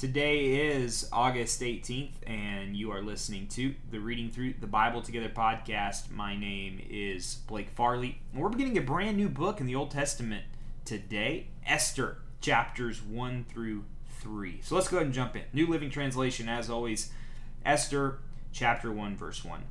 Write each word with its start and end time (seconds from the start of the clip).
Today 0.00 0.72
is 0.72 1.10
August 1.12 1.60
18th, 1.60 2.26
and 2.26 2.74
you 2.74 2.90
are 2.90 3.02
listening 3.02 3.48
to 3.48 3.74
the 3.90 4.00
Reading 4.00 4.30
Through 4.30 4.54
the 4.58 4.66
Bible 4.66 5.02
Together 5.02 5.28
podcast. 5.28 6.10
My 6.10 6.34
name 6.34 6.80
is 6.88 7.40
Blake 7.46 7.68
Farley, 7.68 8.18
and 8.32 8.40
we're 8.40 8.48
beginning 8.48 8.78
a 8.78 8.80
brand 8.80 9.18
new 9.18 9.28
book 9.28 9.60
in 9.60 9.66
the 9.66 9.74
Old 9.74 9.90
Testament 9.90 10.44
today 10.86 11.48
Esther, 11.66 12.16
chapters 12.40 13.02
1 13.02 13.44
through 13.44 13.84
3. 14.20 14.60
So 14.62 14.74
let's 14.74 14.88
go 14.88 14.96
ahead 14.96 15.08
and 15.08 15.14
jump 15.14 15.36
in. 15.36 15.42
New 15.52 15.66
Living 15.66 15.90
Translation, 15.90 16.48
as 16.48 16.70
always, 16.70 17.12
Esther, 17.66 18.20
chapter 18.52 18.90
1, 18.90 19.18
verse 19.18 19.44
1. 19.44 19.64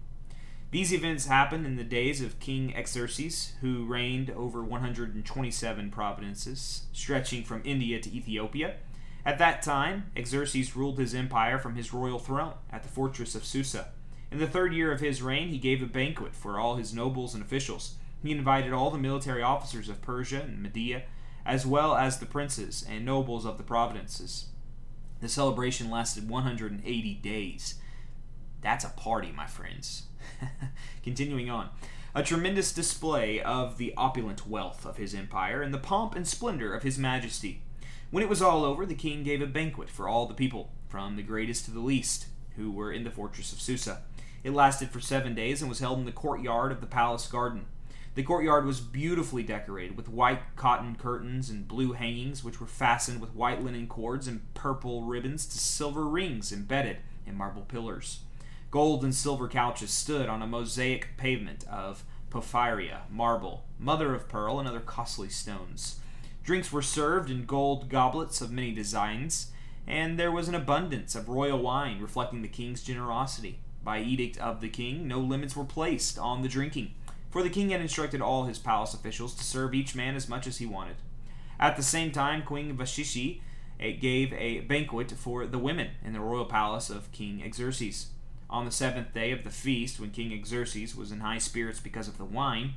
These 0.69 0.93
events 0.93 1.25
happened 1.25 1.65
in 1.65 1.75
the 1.75 1.83
days 1.83 2.21
of 2.21 2.39
King 2.39 2.75
Xerxes, 2.85 3.53
who 3.61 3.83
reigned 3.83 4.29
over 4.29 4.63
127 4.63 5.89
provinces, 5.89 6.83
stretching 6.93 7.43
from 7.43 7.63
India 7.65 7.99
to 7.99 8.15
Ethiopia. 8.15 8.75
At 9.29 9.37
that 9.37 9.61
time, 9.61 10.09
Xerxes 10.25 10.75
ruled 10.75 10.97
his 10.97 11.13
empire 11.13 11.59
from 11.59 11.75
his 11.75 11.93
royal 11.93 12.17
throne 12.17 12.55
at 12.71 12.81
the 12.81 12.89
fortress 12.89 13.35
of 13.35 13.45
Susa. 13.45 13.89
In 14.31 14.39
the 14.39 14.47
third 14.47 14.73
year 14.73 14.91
of 14.91 15.01
his 15.01 15.21
reign, 15.21 15.49
he 15.49 15.59
gave 15.59 15.83
a 15.83 15.85
banquet 15.85 16.33
for 16.33 16.57
all 16.57 16.77
his 16.77 16.95
nobles 16.95 17.35
and 17.35 17.43
officials. 17.43 17.93
He 18.23 18.31
invited 18.31 18.73
all 18.73 18.89
the 18.89 18.97
military 18.97 19.43
officers 19.43 19.87
of 19.87 20.01
Persia 20.01 20.41
and 20.41 20.63
Media, 20.63 21.03
as 21.45 21.63
well 21.63 21.95
as 21.95 22.17
the 22.17 22.25
princes 22.25 22.83
and 22.89 23.05
nobles 23.05 23.45
of 23.45 23.59
the 23.59 23.63
provinces. 23.63 24.47
The 25.21 25.29
celebration 25.29 25.91
lasted 25.91 26.27
180 26.27 27.13
days. 27.13 27.75
That's 28.61 28.83
a 28.83 28.89
party, 28.89 29.31
my 29.31 29.45
friends. 29.45 30.07
Continuing 31.03 31.51
on. 31.51 31.69
A 32.15 32.23
tremendous 32.23 32.73
display 32.73 33.39
of 33.39 33.77
the 33.77 33.93
opulent 33.95 34.47
wealth 34.47 34.87
of 34.87 34.97
his 34.97 35.13
empire 35.13 35.61
and 35.61 35.71
the 35.71 35.77
pomp 35.77 36.15
and 36.15 36.27
splendor 36.27 36.73
of 36.73 36.81
his 36.81 36.97
majesty. 36.97 37.61
When 38.11 38.23
it 38.23 38.29
was 38.29 38.41
all 38.41 38.65
over, 38.65 38.87
the 38.87 38.95
king 38.95 39.21
gave 39.21 39.39
a 39.39 39.45
banquet 39.45 39.87
for 39.87 40.07
all 40.07 40.25
the 40.25 40.33
people, 40.33 40.71
from 40.87 41.15
the 41.15 41.21
greatest 41.21 41.65
to 41.65 41.71
the 41.71 41.79
least, 41.79 42.25
who 42.55 42.71
were 42.71 42.91
in 42.91 43.03
the 43.03 43.11
fortress 43.11 43.53
of 43.53 43.61
Susa. 43.61 44.01
It 44.43 44.51
lasted 44.51 44.89
for 44.89 44.99
seven 44.99 45.35
days 45.35 45.61
and 45.61 45.69
was 45.69 45.79
held 45.79 45.99
in 45.99 46.05
the 46.05 46.11
courtyard 46.11 46.71
of 46.71 46.81
the 46.81 46.87
palace 46.87 47.27
garden. 47.27 47.65
The 48.15 48.23
courtyard 48.23 48.65
was 48.65 48.79
beautifully 48.79 49.43
decorated 49.43 49.95
with 49.95 50.09
white 50.09 50.41
cotton 50.55 50.95
curtains 50.95 51.51
and 51.51 51.67
blue 51.67 51.93
hangings, 51.93 52.43
which 52.43 52.59
were 52.59 52.65
fastened 52.65 53.21
with 53.21 53.35
white 53.35 53.63
linen 53.63 53.85
cords 53.85 54.27
and 54.27 54.51
purple 54.55 55.03
ribbons 55.03 55.45
to 55.45 55.59
silver 55.59 56.07
rings 56.07 56.51
embedded 56.51 56.97
in 57.27 57.35
marble 57.35 57.61
pillars. 57.61 58.21
Gold 58.71 59.03
and 59.03 59.13
silver 59.13 59.47
couches 59.47 59.91
stood 59.91 60.27
on 60.27 60.41
a 60.41 60.47
mosaic 60.47 61.15
pavement 61.17 61.63
of 61.67 62.03
porphyry, 62.31 62.91
marble, 63.09 63.65
mother 63.77 64.15
of 64.15 64.27
pearl, 64.27 64.59
and 64.59 64.67
other 64.67 64.79
costly 64.79 65.29
stones. 65.29 65.99
Drinks 66.43 66.71
were 66.71 66.81
served 66.81 67.29
in 67.29 67.45
gold 67.45 67.89
goblets 67.89 68.41
of 68.41 68.51
many 68.51 68.71
designs, 68.71 69.51
and 69.87 70.17
there 70.17 70.31
was 70.31 70.47
an 70.47 70.55
abundance 70.55 71.15
of 71.15 71.29
royal 71.29 71.59
wine 71.59 71.99
reflecting 71.99 72.41
the 72.41 72.47
king's 72.47 72.83
generosity. 72.83 73.59
By 73.83 73.99
edict 74.01 74.37
of 74.37 74.61
the 74.61 74.69
king, 74.69 75.07
no 75.07 75.19
limits 75.19 75.55
were 75.55 75.65
placed 75.65 76.19
on 76.19 76.41
the 76.41 76.47
drinking, 76.47 76.93
for 77.29 77.43
the 77.43 77.49
king 77.49 77.69
had 77.69 77.81
instructed 77.81 78.21
all 78.21 78.45
his 78.45 78.59
palace 78.59 78.93
officials 78.93 79.35
to 79.35 79.43
serve 79.43 79.73
each 79.73 79.95
man 79.95 80.15
as 80.15 80.29
much 80.29 80.47
as 80.47 80.57
he 80.57 80.65
wanted. 80.65 80.97
At 81.59 81.75
the 81.75 81.83
same 81.83 82.11
time, 82.11 82.43
Queen 82.43 82.75
Vashti 82.75 83.41
eh, 83.79 83.91
gave 83.91 84.31
a 84.33 84.61
banquet 84.61 85.11
for 85.11 85.45
the 85.45 85.59
women 85.59 85.89
in 86.03 86.13
the 86.13 86.19
royal 86.19 86.45
palace 86.45 86.89
of 86.89 87.11
King 87.11 87.43
Xerxes. 87.53 88.07
On 88.49 88.65
the 88.65 88.71
seventh 88.71 89.13
day 89.13 89.31
of 89.31 89.43
the 89.43 89.49
feast, 89.49 89.99
when 89.99 90.11
King 90.11 90.43
Xerxes 90.43 90.95
was 90.95 91.11
in 91.11 91.19
high 91.19 91.37
spirits 91.37 91.79
because 91.79 92.07
of 92.07 92.17
the 92.17 92.25
wine, 92.25 92.73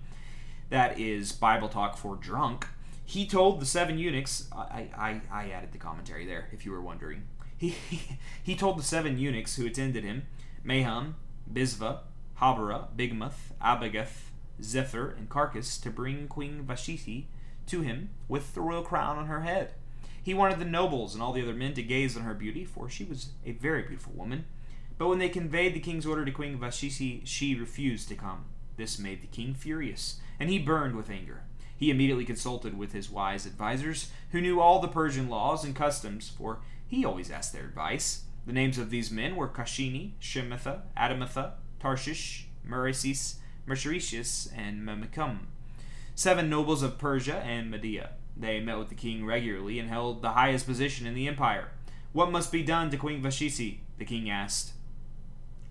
that 0.69 0.99
is 0.99 1.33
Bible 1.33 1.69
talk 1.69 1.97
for 1.97 2.17
drunk, 2.17 2.67
he 3.13 3.27
told 3.27 3.61
the 3.61 3.67
seven 3.67 3.99
eunuchs, 3.99 4.49
I, 4.51 4.89
I, 4.97 5.21
I 5.31 5.51
added 5.51 5.73
the 5.73 5.79
commentary 5.79 6.25
there, 6.25 6.49
if 6.51 6.65
you 6.65 6.73
were 6.73 6.81
wondering. 6.81 7.25
He, 7.59 7.77
he, 8.43 8.57
told 8.57 8.79
the 8.79 8.83
seven 8.83 9.19
eunuchs 9.19 9.57
who 9.57 9.67
attended 9.67 10.03
him, 10.03 10.23
Maham, 10.65 11.17
Bizva, 11.53 11.99
Habara, 12.41 12.89
Bigmuth, 12.97 13.53
Abigath, 13.63 14.31
Zephyr, 14.63 15.11
and 15.11 15.28
Carcas, 15.28 15.77
to 15.77 15.91
bring 15.91 16.27
Queen 16.27 16.62
Vashti 16.62 17.28
to 17.67 17.83
him 17.83 18.09
with 18.28 18.55
the 18.55 18.62
royal 18.62 18.83
crown 18.83 19.19
on 19.19 19.27
her 19.27 19.43
head. 19.43 19.75
He 20.22 20.33
wanted 20.33 20.59
the 20.59 20.65
nobles 20.65 21.12
and 21.12 21.22
all 21.22 21.34
the 21.34 21.43
other 21.43 21.53
men 21.53 21.75
to 21.75 21.83
gaze 21.83 22.17
on 22.17 22.22
her 22.22 22.33
beauty, 22.33 22.65
for 22.65 22.89
she 22.89 23.05
was 23.05 23.33
a 23.45 23.53
very 23.53 23.83
beautiful 23.83 24.15
woman. 24.15 24.47
But 24.97 25.09
when 25.09 25.19
they 25.19 25.28
conveyed 25.28 25.75
the 25.75 25.81
king's 25.81 26.06
order 26.06 26.25
to 26.25 26.33
Queen 26.33 26.59
Vashti, 26.59 27.21
she 27.27 27.55
refused 27.55 28.09
to 28.09 28.15
come. 28.15 28.47
This 28.78 28.99
made 28.99 29.21
the 29.21 29.27
king 29.27 29.53
furious, 29.53 30.19
and 30.41 30.49
he 30.49 30.59
burned 30.59 30.97
with 30.97 31.11
anger. 31.11 31.43
He 31.82 31.91
immediately 31.91 32.25
consulted 32.25 32.78
with 32.78 32.93
his 32.93 33.10
wise 33.10 33.44
advisers, 33.44 34.09
who 34.31 34.41
knew 34.41 34.60
all 34.60 34.78
the 34.78 34.87
Persian 34.87 35.28
laws 35.28 35.65
and 35.65 35.75
customs, 35.75 36.28
for 36.28 36.60
he 36.87 37.04
always 37.04 37.28
asked 37.28 37.53
their 37.53 37.65
advice. 37.65 38.22
The 38.47 38.53
names 38.53 38.78
of 38.78 38.91
these 38.91 39.10
men 39.10 39.34
were 39.34 39.48
Kashini, 39.48 40.12
Shemetha, 40.21 40.82
Adamatha, 40.97 41.54
Tarshish, 41.81 42.47
Meresis, 42.65 43.38
Merceritius, 43.66 44.48
and 44.56 44.87
Memucan, 44.87 45.38
seven 46.15 46.48
nobles 46.48 46.84
of 46.84 46.98
Persia 46.98 47.38
and 47.38 47.69
Media. 47.69 48.10
They 48.37 48.60
met 48.60 48.78
with 48.78 48.88
the 48.88 48.94
king 48.94 49.26
regularly 49.26 49.81
and 49.81 49.88
held 49.88 50.22
the 50.22 50.34
highest 50.34 50.66
position 50.66 51.09
in 51.09 51.15
the 51.15 51.26
empire. 51.26 51.71
What 52.12 52.31
must 52.31 52.53
be 52.53 52.62
done 52.62 52.91
to 52.91 52.97
Queen 52.97 53.21
Vashti? 53.21 53.81
The 53.98 54.04
king 54.04 54.31
asked. 54.31 54.75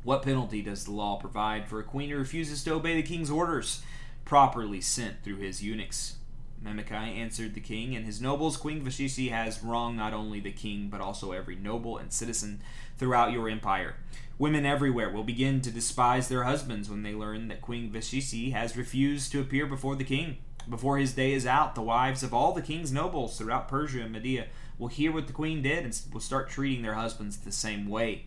What 0.03 0.23
penalty 0.23 0.61
does 0.61 0.83
the 0.83 0.91
law 0.91 1.15
provide 1.15 1.69
for 1.69 1.79
a 1.79 1.85
queen 1.85 2.09
who 2.09 2.17
refuses 2.17 2.65
to 2.65 2.73
obey 2.73 2.95
the 2.95 3.07
king's 3.07 3.31
orders, 3.31 3.81
properly 4.25 4.81
sent 4.81 5.23
through 5.23 5.37
his 5.37 5.63
eunuchs? 5.63 6.15
Memukai 6.63 7.15
answered 7.15 7.53
the 7.53 7.59
king 7.59 7.95
and 7.95 8.05
his 8.05 8.21
nobles, 8.21 8.57
Queen 8.57 8.83
Vashti 8.83 9.29
has 9.29 9.63
wronged 9.63 9.97
not 9.97 10.13
only 10.13 10.39
the 10.39 10.51
king, 10.51 10.89
but 10.89 11.01
also 11.01 11.31
every 11.31 11.55
noble 11.55 11.97
and 11.97 12.13
citizen 12.13 12.61
throughout 12.97 13.31
your 13.31 13.49
empire. 13.49 13.95
Women 14.37 14.65
everywhere 14.65 15.09
will 15.09 15.23
begin 15.23 15.61
to 15.61 15.71
despise 15.71 16.27
their 16.27 16.43
husbands 16.43 16.89
when 16.89 17.03
they 17.03 17.13
learn 17.13 17.47
that 17.47 17.61
Queen 17.61 17.91
Vashti 17.91 18.51
has 18.51 18.77
refused 18.77 19.31
to 19.31 19.41
appear 19.41 19.65
before 19.65 19.95
the 19.95 20.03
king. 20.03 20.37
Before 20.69 20.97
his 20.97 21.13
day 21.13 21.33
is 21.33 21.47
out, 21.47 21.73
the 21.73 21.81
wives 21.81 22.21
of 22.21 22.33
all 22.33 22.53
the 22.53 22.61
king's 22.61 22.91
nobles 22.91 23.37
throughout 23.37 23.67
Persia 23.67 24.01
and 24.01 24.11
Media 24.11 24.47
will 24.77 24.87
hear 24.87 25.11
what 25.11 25.27
the 25.27 25.33
queen 25.33 25.61
did 25.61 25.83
and 25.83 25.99
will 26.13 26.19
start 26.19 26.49
treating 26.49 26.83
their 26.83 26.93
husbands 26.93 27.37
the 27.37 27.51
same 27.51 27.87
way 27.87 28.25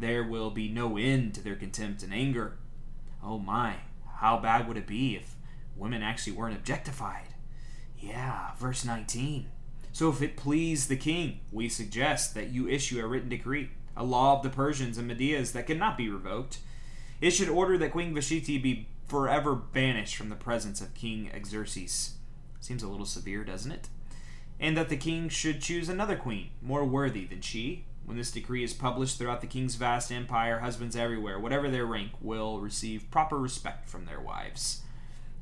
there 0.00 0.24
will 0.24 0.50
be 0.50 0.68
no 0.68 0.96
end 0.96 1.34
to 1.34 1.42
their 1.42 1.54
contempt 1.54 2.02
and 2.02 2.12
anger. 2.12 2.56
Oh 3.22 3.38
my, 3.38 3.76
how 4.20 4.36
bad 4.36 4.68
would 4.68 4.76
it 4.76 4.86
be 4.86 5.16
if 5.16 5.34
women 5.74 6.02
actually 6.02 6.34
weren't 6.34 6.54
objectified? 6.54 7.34
Yeah, 7.98 8.50
verse 8.58 8.84
19. 8.84 9.46
So 9.92 10.10
if 10.10 10.20
it 10.20 10.36
please 10.36 10.88
the 10.88 10.96
king, 10.96 11.40
we 11.50 11.70
suggest 11.70 12.34
that 12.34 12.50
you 12.50 12.68
issue 12.68 13.00
a 13.00 13.06
written 13.06 13.30
decree, 13.30 13.70
a 13.96 14.04
law 14.04 14.36
of 14.36 14.42
the 14.42 14.50
Persians 14.50 14.98
and 14.98 15.08
Medias 15.08 15.52
that 15.52 15.66
cannot 15.66 15.96
be 15.96 16.10
revoked. 16.10 16.58
It 17.22 17.30
should 17.30 17.48
order 17.48 17.78
that 17.78 17.92
Queen 17.92 18.14
Vashti 18.14 18.58
be 18.58 18.88
forever 19.08 19.54
banished 19.54 20.16
from 20.16 20.28
the 20.28 20.36
presence 20.36 20.82
of 20.82 20.92
King 20.92 21.30
Xerxes. 21.42 22.16
Seems 22.60 22.82
a 22.82 22.88
little 22.88 23.06
severe, 23.06 23.42
doesn't 23.42 23.72
it? 23.72 23.88
And 24.60 24.76
that 24.76 24.90
the 24.90 24.98
king 24.98 25.30
should 25.30 25.62
choose 25.62 25.88
another 25.88 26.16
queen, 26.16 26.50
more 26.60 26.84
worthy 26.84 27.24
than 27.24 27.40
she, 27.40 27.86
when 28.10 28.16
this 28.16 28.32
decree 28.32 28.64
is 28.64 28.74
published 28.74 29.18
throughout 29.18 29.40
the 29.40 29.46
king's 29.46 29.76
vast 29.76 30.10
empire, 30.10 30.58
husbands 30.58 30.96
everywhere, 30.96 31.38
whatever 31.38 31.70
their 31.70 31.86
rank, 31.86 32.10
will 32.20 32.58
receive 32.58 33.08
proper 33.12 33.38
respect 33.38 33.88
from 33.88 34.04
their 34.04 34.18
wives. 34.18 34.82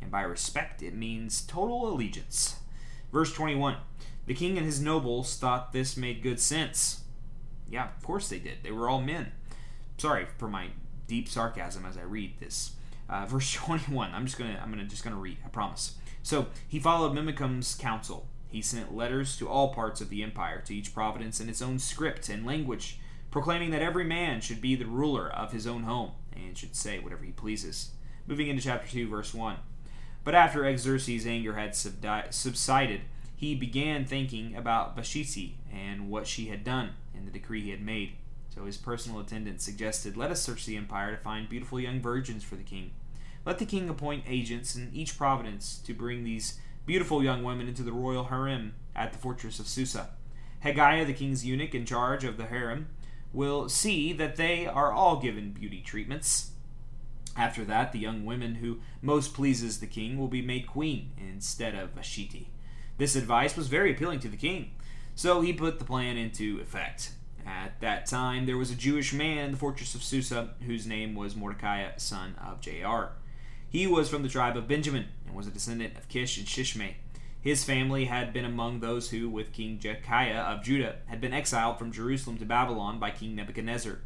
And 0.02 0.10
by 0.10 0.20
respect, 0.20 0.82
it 0.82 0.94
means 0.94 1.40
total 1.40 1.90
allegiance. 1.90 2.56
Verse 3.10 3.32
21 3.32 3.78
The 4.26 4.34
king 4.34 4.58
and 4.58 4.66
his 4.66 4.82
nobles 4.82 5.38
thought 5.38 5.72
this 5.72 5.96
made 5.96 6.22
good 6.22 6.38
sense. 6.38 7.04
Yeah, 7.70 7.86
of 7.86 8.02
course 8.02 8.28
they 8.28 8.38
did. 8.38 8.58
They 8.62 8.70
were 8.70 8.90
all 8.90 9.00
men. 9.00 9.32
Sorry 9.96 10.26
for 10.36 10.50
my 10.50 10.66
deep 11.06 11.26
sarcasm 11.26 11.86
as 11.86 11.96
I 11.96 12.02
read 12.02 12.38
this. 12.38 12.72
Uh, 13.08 13.24
verse 13.24 13.50
21. 13.54 14.12
I'm 14.12 14.26
just 14.26 14.36
gonna 14.36 14.60
I'm 14.62 14.70
gonna 14.70 14.84
just 14.84 15.04
gonna 15.04 15.16
read. 15.16 15.38
I 15.42 15.48
promise. 15.48 15.94
So 16.22 16.48
he 16.68 16.78
followed 16.78 17.14
Memucan's 17.14 17.74
counsel 17.74 18.26
he 18.48 18.62
sent 18.62 18.96
letters 18.96 19.36
to 19.36 19.48
all 19.48 19.74
parts 19.74 20.00
of 20.00 20.08
the 20.08 20.22
empire, 20.22 20.60
to 20.62 20.74
each 20.74 20.94
province 20.94 21.38
in 21.38 21.48
its 21.48 21.62
own 21.62 21.78
script 21.78 22.28
and 22.28 22.46
language, 22.46 22.98
proclaiming 23.30 23.70
that 23.70 23.82
every 23.82 24.04
man 24.04 24.40
should 24.40 24.60
be 24.60 24.74
the 24.74 24.86
ruler 24.86 25.28
of 25.28 25.52
his 25.52 25.66
own 25.66 25.82
home 25.82 26.12
and 26.34 26.56
should 26.56 26.74
say 26.74 26.98
whatever 26.98 27.24
he 27.24 27.32
pleases. 27.32 27.90
Moving 28.26 28.48
into 28.48 28.62
chapter 28.62 28.88
2, 28.88 29.08
verse 29.08 29.34
1. 29.34 29.56
But 30.24 30.34
after 30.34 30.76
Xerxes' 30.76 31.26
anger 31.26 31.54
had 31.54 31.74
subsided, 31.74 33.02
he 33.36 33.54
began 33.54 34.04
thinking 34.04 34.56
about 34.56 34.96
Vashti 34.96 35.58
and 35.72 36.10
what 36.10 36.26
she 36.26 36.48
had 36.48 36.64
done 36.64 36.90
and 37.14 37.26
the 37.26 37.30
decree 37.30 37.62
he 37.62 37.70
had 37.70 37.82
made. 37.82 38.12
So 38.54 38.64
his 38.64 38.76
personal 38.76 39.20
attendant 39.20 39.60
suggested, 39.60 40.16
Let 40.16 40.30
us 40.30 40.42
search 40.42 40.66
the 40.66 40.76
empire 40.76 41.14
to 41.14 41.22
find 41.22 41.48
beautiful 41.48 41.78
young 41.78 42.00
virgins 42.00 42.42
for 42.42 42.56
the 42.56 42.64
king. 42.64 42.92
Let 43.44 43.58
the 43.58 43.66
king 43.66 43.88
appoint 43.88 44.24
agents 44.26 44.74
in 44.74 44.90
each 44.92 45.16
province 45.16 45.78
to 45.86 45.94
bring 45.94 46.24
these 46.24 46.58
beautiful 46.88 47.22
young 47.22 47.42
women 47.42 47.68
into 47.68 47.82
the 47.82 47.92
royal 47.92 48.24
harem 48.24 48.72
at 48.96 49.12
the 49.12 49.18
fortress 49.18 49.60
of 49.60 49.68
Susa. 49.68 50.08
Hegai, 50.64 51.06
the 51.06 51.12
king's 51.12 51.44
eunuch 51.44 51.74
in 51.74 51.84
charge 51.84 52.24
of 52.24 52.38
the 52.38 52.46
harem, 52.46 52.88
will 53.30 53.68
see 53.68 54.14
that 54.14 54.36
they 54.36 54.66
are 54.66 54.90
all 54.90 55.20
given 55.20 55.52
beauty 55.52 55.82
treatments. 55.82 56.52
After 57.36 57.62
that, 57.66 57.92
the 57.92 57.98
young 57.98 58.24
woman 58.24 58.54
who 58.54 58.80
most 59.02 59.34
pleases 59.34 59.80
the 59.80 59.86
king 59.86 60.16
will 60.16 60.28
be 60.28 60.40
made 60.40 60.66
queen 60.66 61.10
instead 61.18 61.74
of 61.74 61.90
Vashti. 61.90 62.48
This 62.96 63.14
advice 63.14 63.54
was 63.54 63.68
very 63.68 63.92
appealing 63.92 64.20
to 64.20 64.28
the 64.28 64.38
king, 64.38 64.70
so 65.14 65.42
he 65.42 65.52
put 65.52 65.78
the 65.78 65.84
plan 65.84 66.16
into 66.16 66.58
effect. 66.58 67.12
At 67.46 67.78
that 67.82 68.06
time, 68.06 68.46
there 68.46 68.56
was 68.56 68.70
a 68.70 68.74
Jewish 68.74 69.12
man 69.12 69.44
in 69.44 69.50
the 69.52 69.58
fortress 69.58 69.94
of 69.94 70.02
Susa 70.02 70.54
whose 70.66 70.86
name 70.86 71.14
was 71.14 71.36
Mordecai, 71.36 71.86
son 71.98 72.34
of 72.42 72.62
Jair. 72.62 73.10
He 73.70 73.86
was 73.86 74.08
from 74.08 74.22
the 74.22 74.30
tribe 74.30 74.56
of 74.56 74.66
Benjamin 74.66 75.08
and 75.26 75.36
was 75.36 75.46
a 75.46 75.50
descendant 75.50 75.98
of 75.98 76.08
Kish 76.08 76.38
and 76.38 76.46
Shishmai. 76.46 76.94
His 77.40 77.64
family 77.64 78.06
had 78.06 78.32
been 78.32 78.46
among 78.46 78.80
those 78.80 79.10
who, 79.10 79.28
with 79.28 79.52
King 79.52 79.78
Jekiah 79.78 80.38
of 80.38 80.64
Judah, 80.64 80.96
had 81.06 81.20
been 81.20 81.34
exiled 81.34 81.78
from 81.78 81.92
Jerusalem 81.92 82.38
to 82.38 82.46
Babylon 82.46 82.98
by 82.98 83.10
King 83.10 83.36
Nebuchadnezzar. 83.36 83.98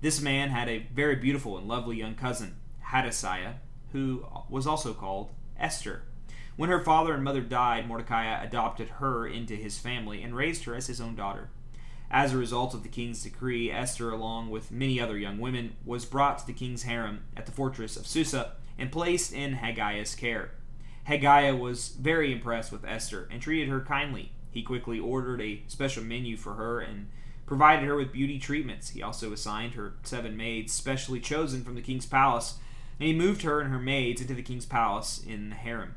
This 0.00 0.20
man 0.20 0.50
had 0.50 0.68
a 0.68 0.86
very 0.94 1.16
beautiful 1.16 1.58
and 1.58 1.66
lovely 1.66 1.96
young 1.96 2.14
cousin, 2.14 2.54
Hadassah, 2.80 3.56
who 3.92 4.24
was 4.48 4.68
also 4.68 4.94
called 4.94 5.32
Esther. 5.58 6.02
When 6.56 6.70
her 6.70 6.84
father 6.84 7.12
and 7.12 7.24
mother 7.24 7.40
died, 7.40 7.88
Mordecai 7.88 8.42
adopted 8.42 8.88
her 8.88 9.26
into 9.26 9.56
his 9.56 9.78
family 9.78 10.22
and 10.22 10.36
raised 10.36 10.64
her 10.64 10.76
as 10.76 10.86
his 10.86 11.00
own 11.00 11.16
daughter. 11.16 11.50
As 12.08 12.32
a 12.32 12.38
result 12.38 12.72
of 12.72 12.84
the 12.84 12.88
king's 12.88 13.22
decree, 13.22 13.70
Esther, 13.70 14.10
along 14.10 14.50
with 14.50 14.70
many 14.70 15.00
other 15.00 15.18
young 15.18 15.38
women, 15.38 15.74
was 15.84 16.04
brought 16.04 16.38
to 16.38 16.46
the 16.46 16.52
king's 16.52 16.84
harem 16.84 17.24
at 17.36 17.46
the 17.46 17.52
fortress 17.52 17.96
of 17.96 18.06
Susa 18.06 18.52
and 18.78 18.92
placed 18.92 19.32
in 19.32 19.56
Hegai 19.56 20.16
care. 20.16 20.50
Hegai 21.08 21.58
was 21.58 21.88
very 21.88 22.32
impressed 22.32 22.70
with 22.70 22.84
Esther 22.84 23.28
and 23.30 23.42
treated 23.42 23.68
her 23.68 23.80
kindly. 23.80 24.32
He 24.50 24.62
quickly 24.62 24.98
ordered 24.98 25.40
a 25.40 25.62
special 25.66 26.04
menu 26.04 26.36
for 26.36 26.54
her 26.54 26.80
and 26.80 27.08
provided 27.46 27.86
her 27.86 27.96
with 27.96 28.12
beauty 28.12 28.38
treatments. 28.38 28.90
He 28.90 29.02
also 29.02 29.32
assigned 29.32 29.74
her 29.74 29.94
seven 30.02 30.36
maids 30.36 30.72
specially 30.72 31.18
chosen 31.18 31.64
from 31.64 31.74
the 31.74 31.82
king's 31.82 32.06
palace, 32.06 32.58
and 33.00 33.06
he 33.06 33.14
moved 33.14 33.42
her 33.42 33.60
and 33.60 33.72
her 33.72 33.78
maids 33.78 34.20
into 34.20 34.34
the 34.34 34.42
king's 34.42 34.66
palace 34.66 35.22
in 35.26 35.50
the 35.50 35.56
harem. 35.56 35.94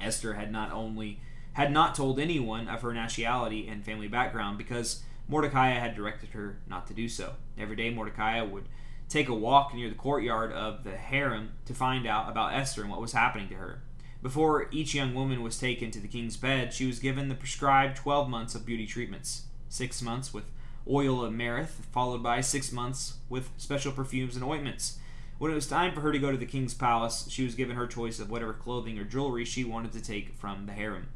Esther 0.00 0.34
had 0.34 0.52
not 0.52 0.72
only 0.72 1.20
had 1.54 1.70
not 1.70 1.94
told 1.94 2.18
anyone 2.18 2.68
of 2.68 2.80
her 2.80 2.94
nationality 2.94 3.68
and 3.68 3.84
family 3.84 4.08
background 4.08 4.56
because 4.56 5.02
Mordecai 5.28 5.70
had 5.70 5.94
directed 5.94 6.30
her 6.30 6.58
not 6.66 6.86
to 6.86 6.94
do 6.94 7.08
so. 7.08 7.34
Every 7.58 7.76
day, 7.76 7.90
Mordecai 7.90 8.40
would 8.40 8.64
take 9.08 9.28
a 9.28 9.34
walk 9.34 9.74
near 9.74 9.88
the 9.88 9.94
courtyard 9.94 10.52
of 10.52 10.84
the 10.84 10.96
harem 10.96 11.52
to 11.66 11.74
find 11.74 12.06
out 12.06 12.30
about 12.30 12.54
Esther 12.54 12.82
and 12.82 12.90
what 12.90 13.00
was 13.00 13.12
happening 13.12 13.48
to 13.48 13.54
her. 13.54 13.82
Before 14.22 14.68
each 14.70 14.94
young 14.94 15.14
woman 15.14 15.42
was 15.42 15.58
taken 15.58 15.90
to 15.90 16.00
the 16.00 16.08
king's 16.08 16.36
bed, 16.36 16.72
she 16.72 16.86
was 16.86 17.00
given 17.00 17.28
the 17.28 17.34
prescribed 17.34 17.96
12 17.96 18.28
months 18.28 18.54
of 18.54 18.64
beauty 18.64 18.86
treatments 18.86 19.44
six 19.68 20.02
months 20.02 20.34
with 20.34 20.44
oil 20.88 21.24
of 21.24 21.32
myrrh, 21.32 21.66
followed 21.66 22.22
by 22.22 22.40
six 22.40 22.70
months 22.70 23.14
with 23.28 23.50
special 23.56 23.90
perfumes 23.90 24.36
and 24.36 24.44
ointments. 24.44 24.98
When 25.38 25.50
it 25.50 25.54
was 25.54 25.66
time 25.66 25.94
for 25.94 26.02
her 26.02 26.12
to 26.12 26.18
go 26.18 26.30
to 26.30 26.36
the 26.36 26.46
king's 26.46 26.74
palace, 26.74 27.26
she 27.30 27.44
was 27.44 27.54
given 27.54 27.76
her 27.76 27.86
choice 27.86 28.20
of 28.20 28.30
whatever 28.30 28.52
clothing 28.52 28.98
or 28.98 29.04
jewelry 29.04 29.44
she 29.44 29.64
wanted 29.64 29.92
to 29.92 30.02
take 30.02 30.34
from 30.34 30.66
the 30.66 30.72
harem. 30.72 31.08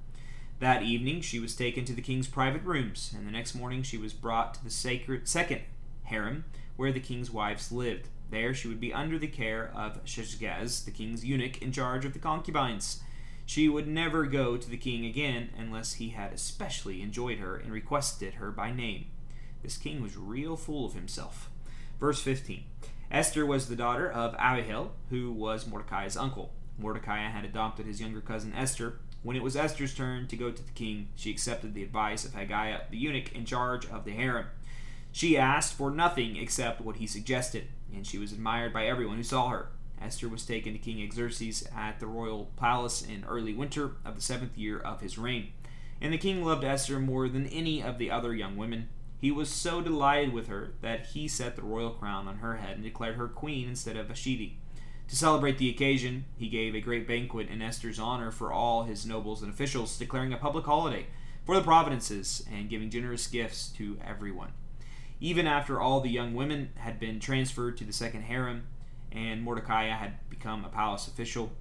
That 0.59 0.83
evening, 0.83 1.21
she 1.21 1.39
was 1.39 1.55
taken 1.55 1.85
to 1.85 1.93
the 1.93 2.03
king's 2.03 2.27
private 2.27 2.63
rooms, 2.63 3.13
and 3.17 3.27
the 3.27 3.31
next 3.31 3.55
morning 3.55 3.83
she 3.83 3.99
was 3.99 4.15
brought 4.15 4.55
to 4.55 4.65
the 4.65 4.71
sacred 4.71 5.29
second 5.29 5.61
harem, 6.07 6.45
where 6.77 6.93
the 6.93 7.01
king's 7.01 7.31
wives 7.31 7.71
lived. 7.71 8.09
There 8.31 8.55
she 8.55 8.69
would 8.69 8.81
be 8.81 8.93
under 8.93 9.19
the 9.19 9.29
care 9.29 9.71
of 9.75 10.05
Shaashgaz, 10.05 10.85
the 10.85 10.91
king's 10.91 11.25
eunuch 11.25 11.63
in 11.63 11.73
charge 11.73 12.05
of 12.05 12.13
the 12.13 12.19
concubines. 12.19 13.01
She 13.45 13.69
would 13.69 13.87
never 13.87 14.27
go 14.27 14.57
to 14.57 14.69
the 14.69 14.77
king 14.77 15.07
again 15.07 15.51
unless 15.57 15.95
he 15.95 16.09
had 16.11 16.33
especially 16.33 17.03
enjoyed 17.03 17.39
her 17.39 17.57
and 17.57 17.73
requested 17.73 18.35
her 18.35 18.51
by 18.51 18.73
name. 18.73 19.07
This 19.63 19.79
king 19.79 20.03
was 20.03 20.17
real 20.17 20.57
full 20.57 20.85
of 20.85 20.95
himself. 20.95 21.51
Verse 22.01 22.21
15 22.21 22.65
Esther 23.11 23.47
was 23.47 23.69
the 23.69 23.77
daughter 23.77 24.11
of 24.11 24.35
Abihail, 24.35 24.93
who 25.11 25.31
was 25.31 25.67
Mordecai's 25.67 26.17
uncle. 26.17 26.53
Mordecai 26.79 27.29
had 27.29 27.45
adopted 27.45 27.87
his 27.87 28.01
younger 28.01 28.21
cousin 28.21 28.53
Esther, 28.53 28.99
when 29.27 29.37
it 29.37 29.43
was 29.43 29.57
Esther's 29.57 29.93
turn 29.93 30.29
to 30.29 30.37
go 30.37 30.53
to 30.53 30.63
the 30.63 30.73
king, 30.73 31.09
she 31.17 31.33
accepted 31.33 31.75
the 31.75 31.83
advice 31.83 32.25
of 32.25 32.35
Hegai, 32.35 32.89
the 32.91 32.97
eunuch 32.97 33.33
in 33.33 33.45
charge 33.45 33.85
of 33.87 34.05
the 34.05 34.13
harem. 34.13 34.47
She 35.17 35.39
asked 35.39 35.73
for 35.73 35.91
nothing 35.91 36.37
except 36.37 36.83
what 36.83 36.97
he 36.97 37.07
suggested, 37.07 37.69
and 37.91 38.07
she 38.07 38.19
was 38.19 38.33
admired 38.33 38.75
by 38.75 38.85
everyone 38.85 39.17
who 39.17 39.23
saw 39.23 39.49
her. 39.49 39.71
Esther 39.99 40.29
was 40.29 40.45
taken 40.45 40.75
to 40.75 40.79
King 40.79 41.11
Xerxes 41.11 41.67
at 41.75 42.01
the 42.01 42.07
royal 42.07 42.51
palace 42.57 43.01
in 43.01 43.25
early 43.25 43.55
winter 43.55 43.93
of 44.05 44.15
the 44.15 44.21
seventh 44.21 44.59
year 44.59 44.79
of 44.79 45.01
his 45.01 45.17
reign. 45.17 45.55
And 46.03 46.13
the 46.13 46.19
king 46.19 46.45
loved 46.45 46.65
Esther 46.65 47.01
more 47.01 47.31
than 47.31 47.47
any 47.47 47.83
of 47.83 47.97
the 47.97 48.11
other 48.11 48.35
young 48.35 48.59
women. 48.59 48.91
He 49.19 49.31
was 49.31 49.49
so 49.49 49.81
delighted 49.81 50.35
with 50.35 50.49
her 50.49 50.75
that 50.83 51.07
he 51.07 51.29
set 51.29 51.57
the 51.57 51.63
royal 51.63 51.93
crown 51.93 52.29
on 52.29 52.37
her 52.41 52.57
head 52.57 52.75
and 52.75 52.83
declared 52.83 53.17
her 53.17 53.27
queen 53.27 53.71
instead 53.71 53.97
of 53.97 54.09
Vashti. 54.09 54.59
To 55.09 55.17
celebrate 55.17 55.57
the 55.57 55.71
occasion, 55.71 56.27
he 56.37 56.51
gave 56.51 56.75
a 56.75 56.83
great 56.83 57.09
banquet 57.09 57.49
in 57.49 57.63
Esther's 57.63 57.99
honor 57.99 58.31
for 58.31 58.53
all 58.53 58.83
his 58.83 59.07
nobles 59.07 59.41
and 59.41 59.51
officials, 59.51 59.97
declaring 59.97 60.35
a 60.35 60.37
public 60.37 60.67
holiday 60.67 61.07
for 61.47 61.55
the 61.55 61.63
provinces 61.63 62.45
and 62.53 62.69
giving 62.69 62.91
generous 62.91 63.27
gifts 63.27 63.69
to 63.69 63.97
everyone. 64.07 64.53
Even 65.21 65.47
after 65.47 65.81
all 65.81 66.01
the 66.01 66.11
young 66.11 66.35
women 66.35 66.71
had 66.77 67.01
been 67.01 67.21
transferred 67.21 67.77
to 67.79 67.85
the 67.85 67.93
second 67.93 68.23
harem 68.23 68.65
and 69.11 69.43
Mordecai 69.43 69.87
had 69.87 70.29
become 70.29 70.65
a 70.65 70.69
palace 70.69 71.07
official, 71.07 71.53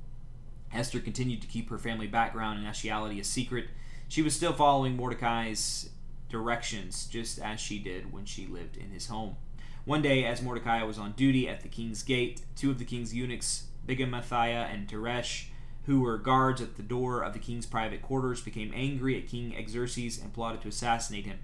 Esther 0.73 0.99
continued 0.99 1.41
to 1.41 1.47
keep 1.47 1.69
her 1.69 1.77
family 1.77 2.07
background 2.07 2.57
and 2.57 2.65
nationality 2.65 3.19
a 3.19 3.23
secret. 3.23 3.67
She 4.07 4.21
was 4.21 4.35
still 4.35 4.53
following 4.53 4.97
Mordecai's 4.97 5.89
directions 6.29 7.05
just 7.05 7.39
as 7.39 7.59
she 7.59 7.79
did 7.79 8.11
when 8.11 8.25
she 8.25 8.45
lived 8.45 8.75
in 8.75 8.89
his 8.89 9.07
home. 9.07 9.37
One 9.85 10.01
day, 10.01 10.25
as 10.25 10.41
Mordecai 10.41 10.83
was 10.83 10.97
on 10.97 11.13
duty 11.13 11.47
at 11.47 11.61
the 11.61 11.69
king's 11.69 12.03
gate, 12.03 12.41
two 12.55 12.71
of 12.71 12.79
the 12.79 12.85
king's 12.85 13.13
eunuchs, 13.13 13.67
Bigamathiah 13.87 14.73
and 14.73 14.87
Teresh, 14.87 15.45
who 15.85 16.01
were 16.01 16.17
guards 16.17 16.59
at 16.59 16.75
the 16.75 16.83
door 16.83 17.21
of 17.21 17.33
the 17.33 17.39
king's 17.39 17.67
private 17.67 18.01
quarters, 18.01 18.41
became 18.41 18.73
angry 18.75 19.17
at 19.17 19.27
King 19.27 19.55
Xerxes 19.69 20.19
and 20.19 20.33
plotted 20.33 20.61
to 20.61 20.67
assassinate 20.67 21.27
him. 21.27 21.37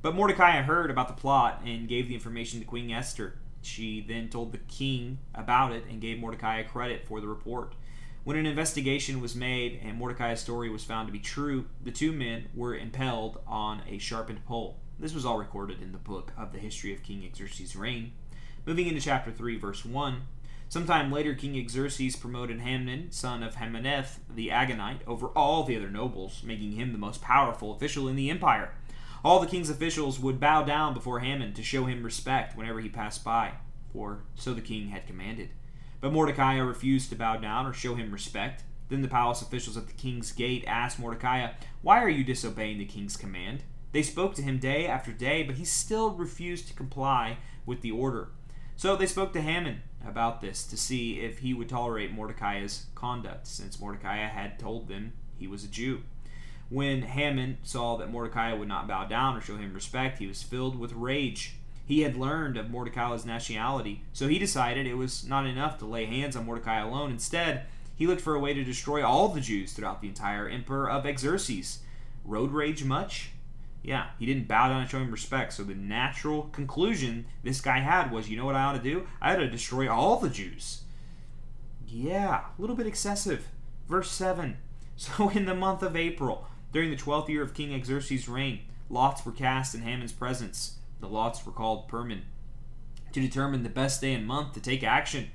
But 0.00 0.14
Mordecai 0.14 0.62
heard 0.62 0.90
about 0.90 1.08
the 1.08 1.20
plot 1.20 1.62
and 1.64 1.88
gave 1.88 2.08
the 2.08 2.14
information 2.14 2.60
to 2.60 2.66
Queen 2.66 2.90
Esther. 2.90 3.34
She 3.62 4.00
then 4.00 4.28
told 4.28 4.52
the 4.52 4.58
king 4.58 5.18
about 5.34 5.72
it 5.72 5.84
and 5.90 6.00
gave 6.00 6.20
Mordecai 6.20 6.62
credit 6.62 7.04
for 7.06 7.20
the 7.20 7.26
report. 7.26 7.74
When 8.22 8.36
an 8.36 8.46
investigation 8.46 9.20
was 9.20 9.34
made 9.34 9.80
and 9.82 9.96
Mordecai's 9.96 10.40
story 10.40 10.68
was 10.68 10.84
found 10.84 11.08
to 11.08 11.12
be 11.12 11.18
true, 11.18 11.66
the 11.82 11.90
two 11.90 12.12
men 12.12 12.48
were 12.54 12.76
impaled 12.76 13.40
on 13.46 13.82
a 13.88 13.98
sharpened 13.98 14.44
pole. 14.44 14.78
This 15.00 15.14
was 15.14 15.24
all 15.24 15.38
recorded 15.38 15.82
in 15.82 15.92
the 15.92 15.98
book 15.98 16.32
of 16.36 16.52
the 16.52 16.58
history 16.58 16.92
of 16.92 17.02
King 17.02 17.28
Xerxes' 17.34 17.74
reign. 17.74 18.12
Moving 18.66 18.86
into 18.86 19.00
chapter 19.00 19.32
3, 19.32 19.58
verse 19.58 19.84
1. 19.84 20.22
Sometime 20.68 21.10
later, 21.10 21.34
King 21.34 21.66
Xerxes 21.66 22.14
promoted 22.16 22.60
Haman, 22.60 23.10
son 23.10 23.42
of 23.42 23.56
Hamaneth 23.56 24.18
the 24.32 24.48
Agagite, 24.48 25.00
over 25.06 25.28
all 25.28 25.64
the 25.64 25.76
other 25.76 25.88
nobles, 25.88 26.42
making 26.44 26.72
him 26.72 26.92
the 26.92 26.98
most 26.98 27.22
powerful 27.22 27.72
official 27.72 28.06
in 28.06 28.16
the 28.16 28.28
empire. 28.28 28.74
All 29.24 29.40
the 29.40 29.46
king's 29.46 29.70
officials 29.70 30.20
would 30.20 30.38
bow 30.38 30.62
down 30.62 30.94
before 30.94 31.20
Haman 31.20 31.52
to 31.54 31.62
show 31.62 31.86
him 31.86 32.04
respect 32.04 32.56
whenever 32.56 32.80
he 32.80 32.88
passed 32.88 33.24
by, 33.24 33.52
for 33.92 34.24
so 34.36 34.54
the 34.54 34.60
king 34.60 34.88
had 34.88 35.06
commanded. 35.06 35.50
But 36.00 36.12
Mordecai 36.12 36.56
refused 36.58 37.10
to 37.10 37.16
bow 37.16 37.36
down 37.38 37.66
or 37.66 37.72
show 37.72 37.96
him 37.96 38.12
respect. 38.12 38.62
Then 38.88 39.02
the 39.02 39.08
palace 39.08 39.42
officials 39.42 39.76
at 39.76 39.88
the 39.88 39.92
king's 39.92 40.30
gate 40.32 40.64
asked 40.66 40.98
Mordecai, 40.98 41.50
Why 41.82 42.02
are 42.02 42.08
you 42.08 42.22
disobeying 42.22 42.78
the 42.78 42.84
king's 42.84 43.16
command? 43.16 43.64
They 43.92 44.02
spoke 44.02 44.34
to 44.34 44.42
him 44.42 44.58
day 44.58 44.86
after 44.86 45.12
day, 45.12 45.42
but 45.42 45.56
he 45.56 45.64
still 45.64 46.10
refused 46.10 46.68
to 46.68 46.74
comply 46.74 47.38
with 47.66 47.80
the 47.80 47.90
order. 47.90 48.28
So 48.76 48.94
they 48.94 49.06
spoke 49.06 49.32
to 49.32 49.40
Haman 49.40 49.82
about 50.06 50.40
this 50.40 50.64
to 50.68 50.76
see 50.76 51.20
if 51.20 51.38
he 51.38 51.52
would 51.52 51.68
tolerate 51.68 52.12
Mordecai's 52.12 52.86
conduct, 52.94 53.48
since 53.48 53.80
Mordecai 53.80 54.18
had 54.18 54.58
told 54.58 54.88
them 54.88 55.14
he 55.36 55.48
was 55.48 55.64
a 55.64 55.68
Jew. 55.68 56.02
When 56.70 57.02
Haman 57.02 57.58
saw 57.62 57.96
that 57.96 58.10
Mordecai 58.10 58.52
would 58.52 58.68
not 58.68 58.86
bow 58.86 59.06
down 59.06 59.36
or 59.36 59.40
show 59.40 59.56
him 59.56 59.72
respect, 59.72 60.18
he 60.18 60.26
was 60.26 60.42
filled 60.42 60.78
with 60.78 60.92
rage. 60.92 61.54
He 61.86 62.02
had 62.02 62.16
learned 62.16 62.58
of 62.58 62.70
Mordecai's 62.70 63.24
nationality, 63.24 64.02
so 64.12 64.28
he 64.28 64.38
decided 64.38 64.86
it 64.86 64.94
was 64.94 65.24
not 65.24 65.46
enough 65.46 65.78
to 65.78 65.86
lay 65.86 66.04
hands 66.04 66.36
on 66.36 66.44
Mordecai 66.44 66.80
alone. 66.80 67.10
Instead, 67.10 67.64
he 67.96 68.06
looked 68.06 68.20
for 68.20 68.34
a 68.34 68.40
way 68.40 68.52
to 68.52 68.62
destroy 68.62 69.02
all 69.04 69.28
the 69.28 69.40
Jews 69.40 69.72
throughout 69.72 70.02
the 70.02 70.08
entire 70.08 70.46
empire 70.46 70.90
of 70.90 71.18
Xerxes. 71.18 71.78
Road 72.26 72.52
rage 72.52 72.84
much? 72.84 73.30
Yeah, 73.82 74.08
he 74.18 74.26
didn't 74.26 74.48
bow 74.48 74.68
down 74.68 74.82
and 74.82 74.90
show 74.90 74.98
him 74.98 75.10
respect. 75.10 75.54
So 75.54 75.64
the 75.64 75.74
natural 75.74 76.42
conclusion 76.52 77.24
this 77.42 77.62
guy 77.62 77.78
had 77.78 78.12
was, 78.12 78.28
you 78.28 78.36
know 78.36 78.44
what 78.44 78.54
I 78.54 78.64
ought 78.64 78.74
to 78.74 78.82
do? 78.82 79.06
I 79.22 79.32
ought 79.32 79.38
to 79.38 79.48
destroy 79.48 79.90
all 79.90 80.18
the 80.18 80.28
Jews. 80.28 80.82
Yeah, 81.86 82.42
a 82.58 82.60
little 82.60 82.76
bit 82.76 82.86
excessive. 82.86 83.48
Verse 83.88 84.10
7. 84.10 84.58
So 84.98 85.28
in 85.28 85.44
the 85.44 85.54
month 85.54 85.84
of 85.84 85.94
April, 85.94 86.48
during 86.72 86.90
the 86.90 86.96
twelfth 86.96 87.28
year 87.28 87.42
of 87.42 87.54
King 87.54 87.82
Xerxes' 87.84 88.28
reign, 88.28 88.60
lots 88.88 89.24
were 89.24 89.32
cast 89.32 89.74
in 89.74 89.82
Haman's 89.82 90.12
presence. 90.12 90.78
The 91.00 91.08
lots 91.08 91.44
were 91.44 91.52
called 91.52 91.88
Purim, 91.88 92.22
to 93.12 93.20
determine 93.20 93.62
the 93.62 93.68
best 93.68 94.00
day 94.00 94.12
and 94.12 94.26
month 94.26 94.52
to 94.54 94.60
take 94.60 94.82
action. 94.82 95.30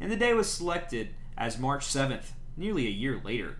And 0.00 0.10
the 0.10 0.16
day 0.16 0.32
was 0.34 0.50
selected 0.50 1.14
as 1.36 1.58
March 1.58 1.86
7th, 1.86 2.32
nearly 2.56 2.86
a 2.86 2.90
year 2.90 3.20
later. 3.22 3.56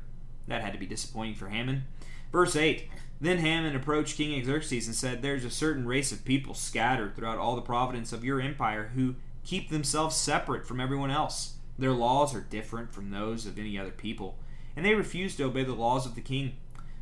That 0.47 0.63
had 0.63 0.73
to 0.73 0.79
be 0.79 0.87
disappointing 0.87 1.35
for 1.35 1.49
Haman. 1.49 1.85
Verse 2.33 2.57
8 2.57 2.89
then 3.21 3.39
Haman 3.39 3.75
approached 3.75 4.17
King 4.17 4.45
Xerxes 4.45 4.87
and 4.87 4.95
said, 4.95 5.23
There's 5.23 5.45
a 5.45 5.51
certain 5.51 5.87
race 5.87 6.13
of 6.13 6.25
people 6.25 6.55
scattered 6.55 7.17
throughout 7.17 7.39
all 7.39 7.57
the 7.57 7.63
province 7.63 8.13
of 8.13 8.25
your 8.25 8.41
empire 8.41 8.93
who 8.95 9.17
keep 9.45 9.71
themselves 9.71 10.15
separate 10.15 10.67
from 10.67 10.81
everyone 10.81 11.11
else. 11.11 11.55
Their 11.79 11.93
laws 11.93 12.35
are 12.35 12.41
different 12.41 12.93
from 12.93 13.11
those 13.11 13.47
of 13.47 13.59
any 13.59 13.79
other 13.79 13.91
people, 13.91 14.39
and 14.77 14.85
they 14.85 14.95
refuse 14.95 15.35
to 15.37 15.45
obey 15.45 15.65
the 15.65 15.75
laws 15.75 16.07
of 16.07 16.15
the 16.15 16.21
king. 16.21 16.57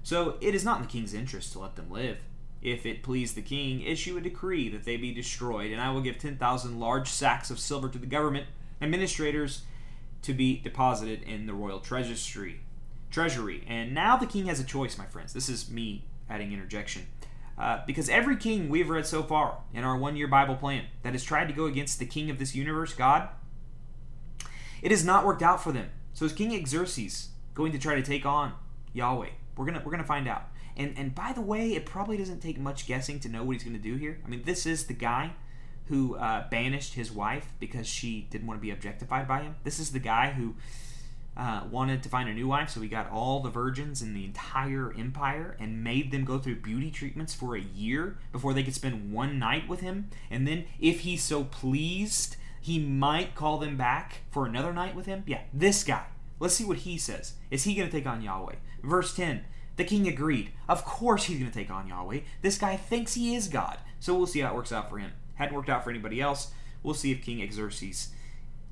So 0.07 0.37
it 0.41 0.55
is 0.55 0.65
not 0.65 0.77
in 0.77 0.83
the 0.85 0.89
king's 0.89 1.13
interest 1.13 1.51
to 1.53 1.59
let 1.59 1.75
them 1.75 1.91
live. 1.91 2.19
if 2.63 2.87
it 2.87 3.03
please 3.03 3.35
the 3.35 3.43
king, 3.43 3.81
issue 3.81 4.17
a 4.17 4.21
decree 4.21 4.69
that 4.69 4.85
they 4.85 4.97
be 4.97 5.13
destroyed, 5.13 5.73
and 5.73 5.81
I 5.81 5.91
will 5.91 6.01
give 6.01 6.17
10,000 6.17 6.79
large 6.79 7.09
sacks 7.09 7.51
of 7.51 7.59
silver 7.59 7.89
to 7.89 7.99
the 7.99 8.07
government 8.07 8.47
administrators 8.81 9.63
to 10.23 10.33
be 10.33 10.61
deposited 10.61 11.25
in 11.25 11.47
the 11.47 11.55
royal 11.55 11.81
treasury. 11.81 12.61
Treasury. 13.11 13.65
And 13.67 13.95
now 13.95 14.17
the 14.17 14.27
king 14.27 14.47
has 14.47 14.61
a 14.61 14.65
choice, 14.65 14.97
my 14.97 15.07
friends. 15.07 15.33
This 15.33 15.49
is 15.49 15.69
me 15.69 16.05
adding 16.31 16.53
interjection. 16.53 17.09
Uh, 17.59 17.81
because 17.85 18.09
every 18.09 18.37
king 18.37 18.69
we've 18.69 18.89
read 18.89 19.07
so 19.07 19.25
far 19.25 19.59
in 19.75 19.83
our 19.83 19.97
one 19.97 20.15
year 20.15 20.29
Bible 20.29 20.55
plan 20.55 20.85
that 21.03 21.15
has 21.15 21.25
tried 21.25 21.49
to 21.49 21.53
go 21.53 21.67
against 21.67 21.99
the 21.99 22.07
king 22.07 22.31
of 22.31 22.39
this 22.39 22.55
universe, 22.55 22.95
God, 22.95 23.29
it 24.83 24.93
has 24.93 25.05
not 25.05 25.27
worked 25.27 25.43
out 25.43 25.61
for 25.61 25.73
them. 25.73 25.91
So 26.15 26.27
is 26.27 26.33
King 26.33 26.65
Xerxes 26.65 27.31
going 27.55 27.73
to 27.73 27.79
try 27.79 27.97
to 27.97 28.03
take 28.03 28.25
on 28.25 28.53
Yahweh? 28.93 29.31
We're 29.57 29.67
gonna 29.67 29.83
we're 29.85 29.93
gonna 29.93 30.05
find 30.05 30.29
out. 30.29 30.49
And 30.77 30.95
and 30.97 31.15
by 31.15 31.33
the 31.33 31.41
way, 31.41 31.75
it 31.75 31.87
probably 31.87 32.17
doesn't 32.17 32.41
take 32.41 32.59
much 32.59 32.87
guessing 32.87 33.21
to 33.21 33.29
know 33.29 33.45
what 33.45 33.55
he's 33.55 33.65
gonna 33.65 33.79
do 33.79 33.97
here. 33.97 34.21
I 34.25 34.29
mean, 34.29 34.43
this 34.45 34.67
is 34.67 34.87
the 34.87 34.95
guy 34.95 35.33
who 35.87 36.17
uh, 36.17 36.49
banished 36.51 36.95
his 36.95 37.13
wife 37.13 37.53
because 37.61 37.87
she 37.87 38.27
didn't 38.31 38.47
want 38.47 38.59
to 38.59 38.63
be 38.63 38.71
objectified 38.71 39.29
by 39.29 39.43
him. 39.43 39.55
This 39.65 39.79
is 39.79 39.93
the 39.93 40.01
guy 40.01 40.33
who 40.33 40.57
uh, 41.37 41.63
wanted 41.71 42.03
to 42.03 42.09
find 42.09 42.29
a 42.29 42.35
new 42.35 42.49
wife, 42.49 42.71
so 42.71 42.81
he 42.81 42.89
got 42.89 43.11
all 43.11 43.41
the 43.41 43.51
virgins 43.51 44.03
in 44.03 44.15
the 44.15 44.25
entire 44.25 44.95
empire 44.99 45.57
and 45.61 45.85
made 45.85 46.11
them 46.11 46.25
go 46.25 46.39
through 46.39 46.57
beauty 46.57 46.91
treatments 46.91 47.35
for 47.35 47.57
a 47.57 47.61
year 47.61 48.19
before 48.33 48.55
they 48.55 48.63
could 48.63 48.75
spend 48.75 49.13
one 49.13 49.39
night 49.39 49.69
with 49.69 49.81
him. 49.81 50.09
And 50.31 50.47
then, 50.49 50.65
if 50.81 51.01
he 51.01 51.17
so 51.17 51.45
pleased, 51.45 52.37
he 52.61 52.79
might 52.79 53.35
call 53.35 53.59
them 53.59 53.77
back 53.77 54.23
for 54.31 54.47
another 54.47 54.73
night 54.73 54.97
with 54.97 55.07
him. 55.07 55.23
Yeah, 55.27 55.43
this 55.53 55.85
guy. 55.85 56.07
Let's 56.39 56.55
see 56.55 56.65
what 56.65 56.79
he 56.79 56.99
says. 56.99 57.35
Is 57.51 57.65
he 57.65 57.75
going 57.75 57.89
to 57.89 57.97
take 57.97 58.07
on 58.07 58.23
Yahweh? 58.23 58.57
Verse 58.83 59.15
10 59.15 59.45
The 59.77 59.85
king 59.85 60.07
agreed. 60.07 60.53
Of 60.69 60.85
course 60.85 61.25
he's 61.25 61.39
going 61.39 61.51
to 61.51 61.59
take 61.59 61.71
on 61.71 61.89
Yahweh. 61.89 62.21
This 62.43 62.59
guy 62.59 62.77
thinks 62.77 63.15
he 63.15 63.35
is 63.35 63.49
God. 63.49 63.79
So 64.01 64.15
we'll 64.15 64.27
see 64.27 64.41
how 64.41 64.51
it 64.51 64.55
works 64.55 64.73
out 64.73 64.91
for 64.91 64.99
him. 64.99 65.13
Hadn't 65.35 65.55
worked 65.55 65.69
out 65.71 65.85
for 65.85 65.91
anybody 65.91 66.21
else. 66.21 66.53
We'll 66.83 66.95
see 66.95 67.13
if 67.13 67.23
King 67.23 67.51
Xerxes 67.51 68.11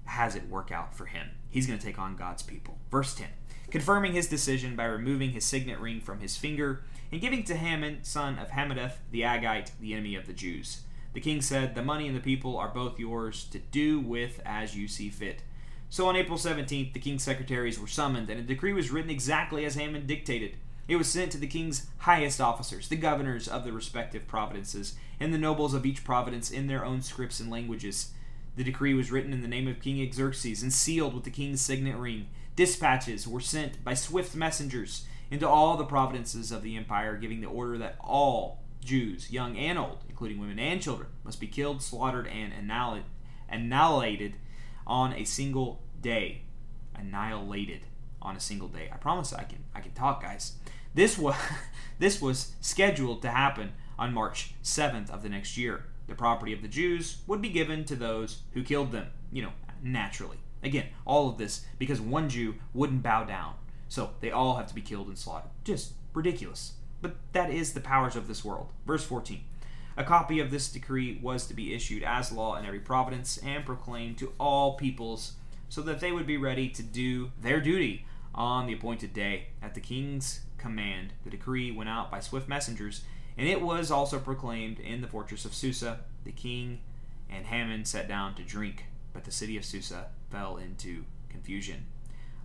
has 0.04 0.36
it 0.36 0.48
work 0.48 0.70
out 0.70 0.94
for 0.94 1.06
him. 1.06 1.28
He's 1.48 1.66
going 1.66 1.78
to 1.78 1.84
take 1.84 1.98
on 1.98 2.16
God's 2.16 2.42
people. 2.42 2.78
Verse 2.90 3.14
10 3.14 3.28
confirming 3.70 4.12
his 4.12 4.28
decision 4.28 4.76
by 4.76 4.84
removing 4.84 5.30
his 5.30 5.44
signet 5.44 5.80
ring 5.80 6.00
from 6.00 6.20
his 6.20 6.36
finger 6.36 6.84
and 7.10 7.20
giving 7.20 7.42
to 7.42 7.56
Haman, 7.56 8.04
son 8.04 8.38
of 8.38 8.50
Hammedatha, 8.50 8.98
the 9.10 9.22
Agagite, 9.22 9.70
the 9.80 9.92
enemy 9.92 10.14
of 10.14 10.26
the 10.26 10.32
Jews. 10.32 10.82
The 11.12 11.20
king 11.20 11.40
said, 11.40 11.74
The 11.74 11.82
money 11.82 12.06
and 12.06 12.16
the 12.16 12.20
people 12.20 12.56
are 12.56 12.68
both 12.68 12.98
yours 12.98 13.44
to 13.46 13.58
do 13.58 14.00
with 14.00 14.40
as 14.44 14.76
you 14.76 14.88
see 14.88 15.08
fit. 15.08 15.42
So 15.94 16.08
on 16.08 16.16
April 16.16 16.38
17th, 16.38 16.92
the 16.92 16.98
king's 16.98 17.22
secretaries 17.22 17.78
were 17.78 17.86
summoned, 17.86 18.28
and 18.28 18.40
a 18.40 18.42
decree 18.42 18.72
was 18.72 18.90
written 18.90 19.12
exactly 19.12 19.64
as 19.64 19.76
Haman 19.76 20.08
dictated. 20.08 20.56
It 20.88 20.96
was 20.96 21.06
sent 21.06 21.30
to 21.30 21.38
the 21.38 21.46
king's 21.46 21.86
highest 21.98 22.40
officers, 22.40 22.88
the 22.88 22.96
governors 22.96 23.46
of 23.46 23.62
the 23.62 23.70
respective 23.70 24.26
provinces, 24.26 24.96
and 25.20 25.32
the 25.32 25.38
nobles 25.38 25.72
of 25.72 25.86
each 25.86 26.02
province 26.02 26.50
in 26.50 26.66
their 26.66 26.84
own 26.84 27.00
scripts 27.00 27.38
and 27.38 27.48
languages. 27.48 28.10
The 28.56 28.64
decree 28.64 28.92
was 28.92 29.12
written 29.12 29.32
in 29.32 29.40
the 29.40 29.46
name 29.46 29.68
of 29.68 29.80
King 29.80 30.12
Xerxes 30.12 30.64
and 30.64 30.72
sealed 30.72 31.14
with 31.14 31.22
the 31.22 31.30
king's 31.30 31.60
signet 31.60 31.94
ring. 31.94 32.26
Dispatches 32.56 33.28
were 33.28 33.38
sent 33.38 33.84
by 33.84 33.94
swift 33.94 34.34
messengers 34.34 35.06
into 35.30 35.48
all 35.48 35.76
the 35.76 35.84
provinces 35.84 36.50
of 36.50 36.64
the 36.64 36.76
empire, 36.76 37.16
giving 37.16 37.40
the 37.40 37.46
order 37.46 37.78
that 37.78 37.98
all 38.00 38.64
Jews, 38.84 39.30
young 39.30 39.56
and 39.56 39.78
old, 39.78 39.98
including 40.08 40.40
women 40.40 40.58
and 40.58 40.82
children, 40.82 41.10
must 41.22 41.38
be 41.38 41.46
killed, 41.46 41.82
slaughtered, 41.82 42.26
and 42.26 42.52
annihilated 43.48 44.34
on 44.88 45.12
a 45.12 45.24
single 45.24 45.80
day. 46.04 46.42
Annihilated 46.94 47.80
on 48.22 48.36
a 48.36 48.40
single 48.40 48.68
day. 48.68 48.88
I 48.92 48.96
promise 48.96 49.32
I 49.32 49.42
can 49.42 49.64
I 49.74 49.80
can 49.80 49.92
talk, 49.92 50.22
guys. 50.22 50.52
This 50.94 51.18
was 51.18 51.34
this 51.98 52.22
was 52.22 52.52
scheduled 52.60 53.22
to 53.22 53.30
happen 53.30 53.72
on 53.98 54.14
March 54.14 54.54
7th 54.62 55.10
of 55.10 55.22
the 55.22 55.28
next 55.28 55.56
year 55.56 55.84
the 56.06 56.14
property 56.14 56.52
of 56.52 56.62
the 56.62 56.68
Jews 56.68 57.18
would 57.26 57.40
be 57.40 57.48
given 57.48 57.84
to 57.86 57.96
those 57.96 58.42
who 58.52 58.62
killed 58.62 58.92
them, 58.92 59.06
you 59.32 59.42
know, 59.42 59.52
naturally. 59.82 60.38
Again, 60.62 60.86
all 61.04 61.28
of 61.28 61.38
this 61.38 61.64
because 61.78 62.00
one 62.00 62.28
Jew 62.28 62.56
wouldn't 62.72 63.02
bow 63.02 63.24
down. 63.24 63.54
So 63.88 64.10
they 64.20 64.30
all 64.30 64.56
have 64.56 64.66
to 64.68 64.74
be 64.74 64.80
killed 64.80 65.08
and 65.08 65.18
slaughtered. 65.18 65.50
Just 65.62 65.92
ridiculous. 66.12 66.74
But 67.02 67.16
that 67.32 67.50
is 67.50 67.72
the 67.72 67.80
powers 67.80 68.16
of 68.16 68.28
this 68.28 68.44
world. 68.44 68.68
Verse 68.86 69.04
14. 69.04 69.40
A 69.96 70.04
copy 70.04 70.40
of 70.40 70.50
this 70.50 70.72
decree 70.72 71.20
was 71.22 71.46
to 71.46 71.54
be 71.54 71.74
issued 71.74 72.02
as 72.02 72.32
law 72.32 72.56
in 72.56 72.66
every 72.66 72.80
province 72.80 73.38
and 73.38 73.64
proclaimed 73.64 74.18
to 74.18 74.32
all 74.40 74.76
peoples 74.76 75.34
so 75.74 75.82
that 75.82 75.98
they 75.98 76.12
would 76.12 76.26
be 76.26 76.36
ready 76.36 76.68
to 76.68 76.84
do 76.84 77.32
their 77.42 77.60
duty 77.60 78.06
on 78.32 78.68
the 78.68 78.72
appointed 78.72 79.12
day. 79.12 79.48
At 79.60 79.74
the 79.74 79.80
king's 79.80 80.42
command, 80.56 81.14
the 81.24 81.30
decree 81.30 81.72
went 81.72 81.88
out 81.88 82.12
by 82.12 82.20
swift 82.20 82.48
messengers 82.48 83.02
and 83.36 83.48
it 83.48 83.60
was 83.60 83.90
also 83.90 84.20
proclaimed 84.20 84.78
in 84.78 85.00
the 85.00 85.08
fortress 85.08 85.44
of 85.44 85.52
Susa. 85.52 85.98
The 86.24 86.30
king 86.30 86.78
and 87.28 87.46
Haman 87.46 87.86
sat 87.86 88.06
down 88.06 88.36
to 88.36 88.42
drink, 88.42 88.84
but 89.12 89.24
the 89.24 89.32
city 89.32 89.56
of 89.56 89.64
Susa 89.64 90.06
fell 90.30 90.58
into 90.58 91.06
confusion. 91.28 91.86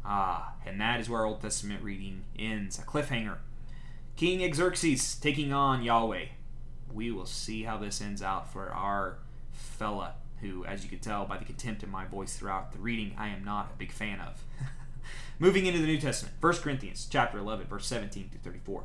Ah, 0.03 0.53
and 0.65 0.81
that 0.81 0.99
is 0.99 1.07
where 1.07 1.23
Old 1.23 1.41
Testament 1.41 1.83
reading 1.83 2.23
ends. 2.39 2.79
A 2.79 2.81
cliffhanger. 2.81 3.37
King 4.15 4.51
Xerxes 4.51 5.13
taking 5.13 5.53
on 5.53 5.83
Yahweh. 5.83 6.25
We 6.91 7.11
will 7.11 7.27
see 7.27 7.61
how 7.61 7.77
this 7.77 8.01
ends 8.01 8.23
out 8.23 8.51
for 8.51 8.71
our 8.71 9.19
fella, 9.51 10.15
who, 10.41 10.65
as 10.65 10.83
you 10.83 10.89
can 10.89 10.99
tell 10.99 11.25
by 11.25 11.37
the 11.37 11.45
contempt 11.45 11.83
in 11.83 11.89
my 11.89 12.05
voice 12.05 12.35
throughout 12.35 12.71
the 12.71 12.79
reading, 12.79 13.15
I 13.17 13.29
am 13.29 13.43
not 13.43 13.71
a 13.73 13.77
big 13.77 13.91
fan 13.91 14.19
of. 14.19 14.43
Moving 15.39 15.65
into 15.65 15.79
the 15.79 15.87
New 15.87 15.99
Testament, 15.99 16.35
1 16.41 16.53
Corinthians 16.57 17.07
chapter 17.09 17.37
11, 17.37 17.67
verse 17.67 17.87
17 17.87 18.29
through 18.29 18.51
34. 18.51 18.83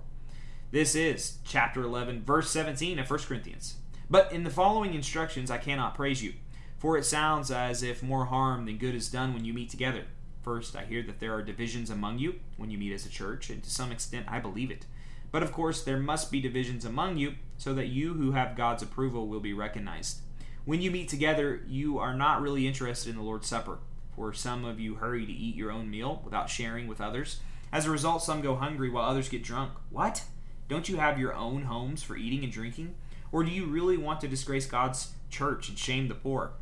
This 0.71 0.95
is 0.95 1.39
chapter 1.45 1.83
11, 1.83 2.23
verse 2.25 2.51
17 2.51 2.99
of 2.99 3.11
1 3.11 3.19
Corinthians. 3.21 3.77
But 4.11 4.33
in 4.33 4.45
the 4.45 4.51
following 4.51 4.95
instructions 4.95 5.51
I 5.51 5.59
cannot 5.59 5.95
praise 5.95 6.23
you, 6.23 6.35
for 6.79 6.99
it 6.99 7.05
sounds 7.05 7.51
as 7.51 7.83
if 7.83 8.03
more 8.03 8.27
harm 8.27 8.67
than 8.67 8.79
good 8.79 8.95
is 8.95 9.09
done 9.09 9.33
when 9.33 9.45
you 9.45 9.55
meet 9.55 9.71
together. 9.71 10.05
First, 10.43 10.77
I 10.77 10.85
hear 10.85 11.03
that 11.05 11.21
there 11.21 11.33
are 11.35 11.43
divisions 11.43 11.89
among 11.89 12.19
you 12.19 12.41
when 12.59 12.71
you 12.71 12.77
meet 12.77 12.93
as 12.93 13.07
a 13.07 13.09
church, 13.09 13.49
and 13.49 13.63
to 13.63 13.71
some 13.71 13.91
extent 13.91 14.27
I 14.29 14.41
believe 14.41 14.71
it. 14.71 14.85
But 15.33 15.43
of 15.43 15.53
course, 15.53 15.83
there 15.83 15.99
must 15.99 16.31
be 16.31 16.41
divisions 16.41 16.85
among 16.85 17.17
you, 17.17 17.35
so 17.57 17.73
that 17.75 17.87
you 17.87 18.13
who 18.15 18.33
have 18.33 18.57
God's 18.57 18.83
approval 18.83 19.27
will 19.27 19.41
be 19.41 19.55
recognized. 19.55 20.19
When 20.65 20.81
you 20.81 20.91
meet 20.91 21.11
together, 21.11 21.61
you 21.67 21.99
are 21.99 22.15
not 22.15 22.41
really 22.41 22.67
interested 22.67 23.11
in 23.11 23.17
the 23.17 23.23
Lord's 23.23 23.47
Supper, 23.47 23.81
for 24.17 24.33
some 24.33 24.65
of 24.65 24.81
you 24.81 24.95
hurry 24.95 25.27
to 25.27 25.33
eat 25.33 25.57
your 25.57 25.71
own 25.71 25.91
meal 25.91 26.23
without 26.25 26.49
sharing 26.49 26.87
with 26.87 27.03
others. 27.03 27.41
As 27.71 27.85
a 27.85 27.91
result, 27.91 28.23
some 28.23 28.41
go 28.41 28.55
hungry 28.57 28.89
while 28.89 29.05
others 29.05 29.29
get 29.29 29.43
drunk. 29.43 29.73
What? 29.91 30.25
Don't 30.69 30.89
you 30.89 30.97
have 30.97 31.19
your 31.19 31.35
own 31.35 31.65
homes 31.65 32.03
for 32.03 32.17
eating 32.17 32.43
and 32.45 32.53
drinking? 32.53 32.95
Or 33.31 33.45
do 33.45 33.51
you 33.51 33.67
really 33.67 33.99
want 33.99 34.23
to 34.23 34.29
disgrace 34.29 34.65
God's 34.65 35.13
church 35.29 35.69
and 35.69 35.79
shame 35.79 36.09
the 36.09 36.15
poor? 36.15 36.53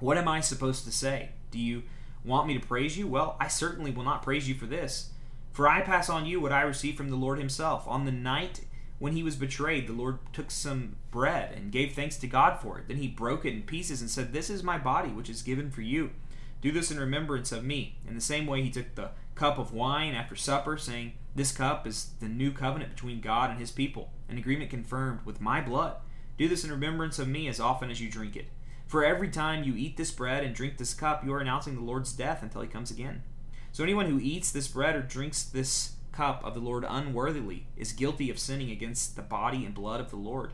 What 0.00 0.18
am 0.18 0.26
I 0.26 0.40
supposed 0.40 0.84
to 0.86 0.92
say? 0.92 1.28
Do 1.52 1.58
you 1.60 1.84
want 2.24 2.48
me 2.48 2.58
to 2.58 2.66
praise 2.66 2.98
you? 2.98 3.06
Well, 3.06 3.36
I 3.38 3.46
certainly 3.46 3.92
will 3.92 4.02
not 4.02 4.22
praise 4.22 4.48
you 4.48 4.56
for 4.56 4.66
this. 4.66 5.10
For 5.52 5.68
I 5.68 5.82
pass 5.82 6.08
on 6.08 6.26
you 6.26 6.40
what 6.40 6.52
I 6.52 6.62
received 6.62 6.96
from 6.96 7.10
the 7.10 7.16
Lord 7.16 7.38
Himself. 7.38 7.86
On 7.86 8.06
the 8.06 8.12
night 8.12 8.62
when 9.00 9.14
He 9.14 9.24
was 9.24 9.34
betrayed, 9.34 9.88
the 9.88 9.92
Lord 9.92 10.18
took 10.32 10.52
some 10.52 10.94
bread 11.10 11.52
and 11.56 11.72
gave 11.72 11.92
thanks 11.92 12.16
to 12.18 12.28
God 12.28 12.60
for 12.60 12.78
it. 12.78 12.86
Then 12.86 12.98
He 12.98 13.08
broke 13.08 13.44
it 13.44 13.52
in 13.52 13.62
pieces 13.62 14.00
and 14.00 14.08
said, 14.08 14.32
This 14.32 14.48
is 14.48 14.62
my 14.62 14.78
body, 14.78 15.08
which 15.08 15.28
is 15.28 15.42
given 15.42 15.72
for 15.72 15.82
you. 15.82 16.10
Do 16.60 16.70
this 16.70 16.92
in 16.92 17.00
remembrance 17.00 17.50
of 17.50 17.64
me. 17.64 17.96
In 18.06 18.14
the 18.14 18.20
same 18.20 18.46
way, 18.46 18.62
He 18.62 18.70
took 18.70 18.94
the 18.94 19.10
cup 19.34 19.58
of 19.58 19.72
wine 19.72 20.14
after 20.14 20.36
supper, 20.36 20.78
saying, 20.78 21.14
this 21.34 21.52
cup 21.52 21.86
is 21.86 22.10
the 22.20 22.28
new 22.28 22.50
covenant 22.50 22.90
between 22.94 23.20
God 23.20 23.50
and 23.50 23.58
his 23.58 23.70
people, 23.70 24.10
an 24.28 24.36
agreement 24.36 24.70
confirmed 24.70 25.20
with 25.24 25.40
my 25.40 25.60
blood. 25.60 25.96
Do 26.36 26.48
this 26.48 26.64
in 26.64 26.70
remembrance 26.70 27.18
of 27.18 27.28
me 27.28 27.46
as 27.46 27.60
often 27.60 27.90
as 27.90 28.00
you 28.00 28.10
drink 28.10 28.34
it. 28.34 28.46
For 28.86 29.04
every 29.04 29.28
time 29.28 29.62
you 29.62 29.76
eat 29.76 29.96
this 29.96 30.10
bread 30.10 30.42
and 30.42 30.54
drink 30.54 30.76
this 30.76 30.94
cup, 30.94 31.24
you 31.24 31.32
are 31.32 31.40
announcing 31.40 31.76
the 31.76 31.82
Lord's 31.82 32.12
death 32.12 32.42
until 32.42 32.62
he 32.62 32.66
comes 32.66 32.90
again. 32.90 33.22
So 33.70 33.84
anyone 33.84 34.06
who 34.06 34.18
eats 34.18 34.50
this 34.50 34.66
bread 34.66 34.96
or 34.96 35.02
drinks 35.02 35.44
this 35.44 35.92
cup 36.12 36.44
of 36.44 36.54
the 36.54 36.60
Lord 36.60 36.84
unworthily 36.88 37.66
is 37.76 37.92
guilty 37.92 38.30
of 38.30 38.38
sinning 38.38 38.70
against 38.70 39.16
the 39.16 39.22
body 39.22 39.64
and 39.64 39.74
blood 39.74 40.00
of 40.00 40.10
the 40.10 40.16
Lord. 40.16 40.52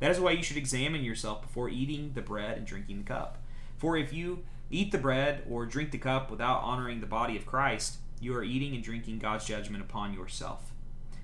That 0.00 0.10
is 0.10 0.20
why 0.20 0.32
you 0.32 0.42
should 0.42 0.56
examine 0.56 1.04
yourself 1.04 1.42
before 1.42 1.68
eating 1.68 2.12
the 2.14 2.22
bread 2.22 2.58
and 2.58 2.66
drinking 2.66 2.98
the 2.98 3.04
cup. 3.04 3.38
For 3.76 3.96
if 3.96 4.12
you 4.12 4.44
eat 4.70 4.92
the 4.92 4.98
bread 4.98 5.44
or 5.48 5.66
drink 5.66 5.90
the 5.90 5.98
cup 5.98 6.30
without 6.30 6.62
honoring 6.62 7.00
the 7.00 7.06
body 7.06 7.36
of 7.36 7.46
Christ, 7.46 7.96
you 8.20 8.34
are 8.36 8.44
eating 8.44 8.74
and 8.74 8.82
drinking 8.82 9.18
God's 9.18 9.46
judgment 9.46 9.82
upon 9.82 10.14
yourself. 10.14 10.72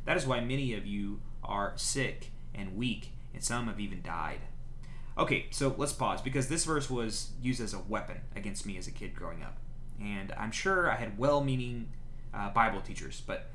That 0.05 0.17
is 0.17 0.27
why 0.27 0.41
many 0.41 0.75
of 0.75 0.87
you 0.87 1.21
are 1.43 1.73
sick 1.77 2.31
and 2.55 2.77
weak, 2.77 3.13
and 3.35 3.43
some 3.43 3.67
have 3.67 3.81
even 3.81 4.03
died. 4.03 4.41
Okay, 5.17 5.47
so 5.51 5.75
let's 5.77 5.93
pause 5.93 6.23
because 6.23 6.49
this 6.49 6.65
verse 6.65 6.89
was 6.89 7.31
used 7.43 7.61
as 7.61 7.75
a 7.75 7.79
weapon 7.79 8.21
against 8.35 8.65
me 8.65 8.79
as 8.79 8.87
a 8.87 8.91
kid 8.91 9.15
growing 9.15 9.43
up. 9.43 9.59
And 10.01 10.33
I'm 10.39 10.51
sure 10.51 10.91
I 10.91 10.97
had 10.97 11.19
well 11.19 11.45
meaning 11.45 11.89
uh, 12.33 12.51
Bible 12.51 12.81
teachers, 12.81 13.23
but 13.27 13.51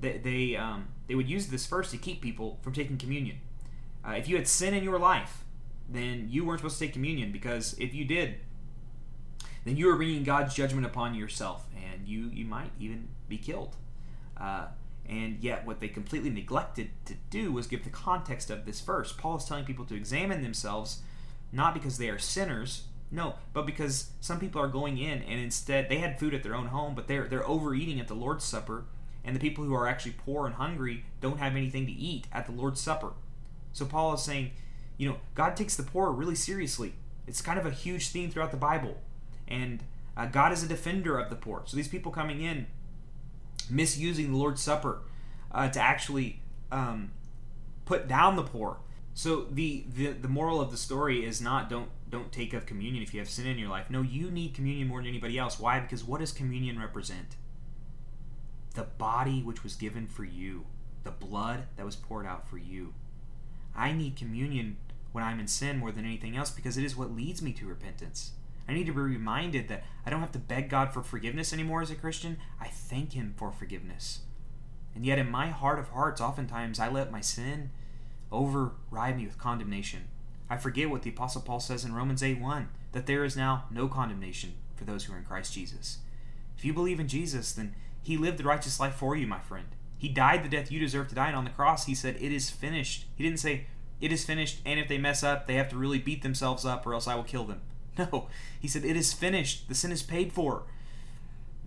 they, 0.00 0.18
they, 0.18 0.56
um, 0.56 0.88
they 1.06 1.14
would 1.14 1.28
use 1.28 1.48
this 1.48 1.66
verse 1.66 1.90
to 1.90 1.96
keep 1.96 2.20
people 2.20 2.58
from 2.62 2.72
taking 2.72 2.98
communion. 2.98 3.38
Uh, 4.06 4.12
if 4.12 4.28
you 4.28 4.36
had 4.36 4.46
sin 4.46 4.74
in 4.74 4.84
your 4.84 4.98
life, 4.98 5.44
then 5.88 6.28
you 6.30 6.44
weren't 6.44 6.60
supposed 6.60 6.78
to 6.78 6.84
take 6.84 6.92
communion 6.92 7.32
because 7.32 7.74
if 7.78 7.94
you 7.94 8.04
did, 8.04 8.36
then 9.64 9.76
you 9.76 9.86
were 9.86 9.96
bringing 9.96 10.22
God's 10.24 10.54
judgment 10.54 10.86
upon 10.86 11.14
yourself, 11.14 11.66
and 11.76 12.06
you 12.06 12.30
you 12.32 12.44
might 12.44 12.70
even 12.78 13.08
be 13.28 13.36
killed. 13.38 13.76
Uh, 14.36 14.66
And 15.08 15.42
yet, 15.42 15.66
what 15.66 15.80
they 15.80 15.88
completely 15.88 16.30
neglected 16.30 16.90
to 17.06 17.14
do 17.30 17.50
was 17.52 17.66
give 17.66 17.84
the 17.84 17.90
context 17.90 18.50
of 18.50 18.64
this 18.64 18.80
verse. 18.82 19.12
Paul 19.12 19.36
is 19.38 19.44
telling 19.44 19.64
people 19.64 19.86
to 19.86 19.94
examine 19.94 20.42
themselves, 20.42 21.02
not 21.50 21.72
because 21.74 21.96
they 21.96 22.10
are 22.10 22.18
sinners, 22.18 22.84
no, 23.10 23.36
but 23.54 23.64
because 23.64 24.10
some 24.20 24.38
people 24.38 24.60
are 24.60 24.68
going 24.68 24.98
in 24.98 25.22
and 25.22 25.40
instead 25.40 25.88
they 25.88 25.98
had 25.98 26.18
food 26.18 26.34
at 26.34 26.42
their 26.42 26.54
own 26.54 26.66
home, 26.66 26.94
but 26.94 27.08
they're 27.08 27.26
they're 27.26 27.48
overeating 27.48 27.98
at 28.00 28.08
the 28.08 28.14
Lord's 28.14 28.44
Supper, 28.44 28.84
and 29.24 29.34
the 29.34 29.40
people 29.40 29.64
who 29.64 29.74
are 29.74 29.86
actually 29.86 30.14
poor 30.24 30.46
and 30.46 30.54
hungry 30.54 31.04
don't 31.20 31.38
have 31.38 31.56
anything 31.56 31.86
to 31.86 31.92
eat 31.92 32.26
at 32.32 32.46
the 32.46 32.52
Lord's 32.52 32.80
Supper. 32.80 33.12
So 33.72 33.84
Paul 33.84 34.14
is 34.14 34.22
saying, 34.22 34.52
you 34.96 35.08
know, 35.08 35.16
God 35.34 35.56
takes 35.56 35.76
the 35.76 35.82
poor 35.82 36.10
really 36.10 36.34
seriously. 36.34 36.94
It's 37.26 37.42
kind 37.42 37.58
of 37.58 37.66
a 37.66 37.70
huge 37.70 38.08
theme 38.08 38.30
throughout 38.30 38.50
the 38.50 38.56
Bible, 38.56 38.98
and 39.46 39.82
uh, 40.16 40.26
God 40.26 40.52
is 40.52 40.62
a 40.62 40.68
defender 40.68 41.18
of 41.18 41.30
the 41.30 41.36
poor. 41.36 41.62
So 41.66 41.76
these 41.76 41.88
people 41.88 42.10
coming 42.10 42.40
in 42.40 42.66
misusing 43.70 44.32
the 44.32 44.38
Lord's 44.38 44.62
Supper 44.62 45.02
uh, 45.52 45.68
to 45.68 45.80
actually 45.80 46.40
um, 46.72 47.12
put 47.84 48.08
down 48.08 48.36
the 48.36 48.42
poor. 48.42 48.78
So 49.14 49.46
the, 49.50 49.84
the 49.94 50.12
the 50.12 50.28
moral 50.28 50.60
of 50.60 50.70
the 50.70 50.76
story 50.76 51.24
is 51.24 51.40
not 51.40 51.68
don't 51.68 51.88
don't 52.08 52.30
take 52.30 52.54
of 52.54 52.66
communion 52.66 53.02
if 53.02 53.12
you 53.12 53.20
have 53.20 53.28
sin 53.28 53.46
in 53.46 53.58
your 53.58 53.68
life. 53.68 53.90
No, 53.90 54.00
you 54.00 54.30
need 54.30 54.54
communion 54.54 54.88
more 54.88 55.00
than 55.00 55.08
anybody 55.08 55.36
else. 55.36 55.58
Why? 55.58 55.80
Because 55.80 56.04
what 56.04 56.20
does 56.20 56.32
communion 56.32 56.78
represent? 56.78 57.36
The 58.74 58.82
body 58.82 59.42
which 59.42 59.62
was 59.62 59.74
given 59.74 60.06
for 60.06 60.24
you, 60.24 60.66
the 61.04 61.10
blood 61.10 61.64
that 61.76 61.86
was 61.86 61.96
poured 61.96 62.26
out 62.26 62.48
for 62.48 62.58
you. 62.58 62.94
I 63.74 63.92
need 63.92 64.16
communion 64.16 64.76
when 65.12 65.24
I'm 65.24 65.40
in 65.40 65.48
sin 65.48 65.78
more 65.78 65.92
than 65.92 66.04
anything 66.04 66.36
else 66.36 66.50
because 66.50 66.76
it 66.76 66.84
is 66.84 66.96
what 66.96 67.14
leads 67.14 67.42
me 67.42 67.52
to 67.54 67.66
repentance. 67.66 68.32
I 68.68 68.74
need 68.74 68.86
to 68.86 68.92
be 68.92 69.00
reminded 69.00 69.68
that 69.68 69.84
I 70.04 70.10
don't 70.10 70.20
have 70.20 70.32
to 70.32 70.38
beg 70.38 70.68
God 70.68 70.92
for 70.92 71.02
forgiveness 71.02 71.52
anymore 71.52 71.80
as 71.80 71.90
a 71.90 71.94
Christian. 71.94 72.36
I 72.60 72.68
thank 72.68 73.14
Him 73.14 73.34
for 73.36 73.50
forgiveness. 73.50 74.20
And 74.94 75.06
yet, 75.06 75.18
in 75.18 75.30
my 75.30 75.48
heart 75.48 75.78
of 75.78 75.88
hearts, 75.88 76.20
oftentimes 76.20 76.78
I 76.78 76.88
let 76.88 77.10
my 77.10 77.20
sin 77.20 77.70
override 78.30 79.16
me 79.16 79.26
with 79.26 79.38
condemnation. 79.38 80.08
I 80.50 80.56
forget 80.56 80.90
what 80.90 81.02
the 81.02 81.10
Apostle 81.10 81.42
Paul 81.42 81.60
says 81.60 81.84
in 81.84 81.94
Romans 81.94 82.22
8 82.22 82.40
1 82.40 82.68
that 82.92 83.06
there 83.06 83.24
is 83.24 83.36
now 83.36 83.64
no 83.70 83.88
condemnation 83.88 84.54
for 84.76 84.84
those 84.84 85.04
who 85.04 85.14
are 85.14 85.18
in 85.18 85.24
Christ 85.24 85.54
Jesus. 85.54 85.98
If 86.56 86.64
you 86.64 86.74
believe 86.74 87.00
in 87.00 87.08
Jesus, 87.08 87.52
then 87.52 87.74
He 88.08 88.16
lived 88.16 88.38
the 88.38 88.44
righteous 88.44 88.80
life 88.80 88.94
for 88.94 89.14
you, 89.14 89.26
my 89.26 89.40
friend. 89.40 89.66
He 89.98 90.08
died 90.08 90.42
the 90.42 90.48
death 90.48 90.72
you 90.72 90.80
deserve 90.80 91.08
to 91.08 91.14
die, 91.14 91.26
and 91.26 91.36
on 91.36 91.44
the 91.44 91.50
cross, 91.50 91.84
He 91.84 91.94
said, 91.94 92.16
It 92.18 92.32
is 92.32 92.48
finished. 92.48 93.04
He 93.14 93.22
didn't 93.22 93.38
say, 93.38 93.66
It 94.00 94.10
is 94.10 94.24
finished, 94.24 94.60
and 94.64 94.80
if 94.80 94.88
they 94.88 94.96
mess 94.96 95.22
up, 95.22 95.46
they 95.46 95.56
have 95.56 95.68
to 95.68 95.76
really 95.76 95.98
beat 95.98 96.22
themselves 96.22 96.64
up, 96.64 96.86
or 96.86 96.94
else 96.94 97.06
I 97.06 97.16
will 97.16 97.22
kill 97.22 97.44
them. 97.44 97.60
No, 97.98 98.28
he 98.58 98.66
said, 98.66 98.86
It 98.86 98.96
is 98.96 99.12
finished. 99.12 99.68
The 99.68 99.74
sin 99.74 99.92
is 99.92 100.02
paid 100.02 100.32
for. 100.32 100.62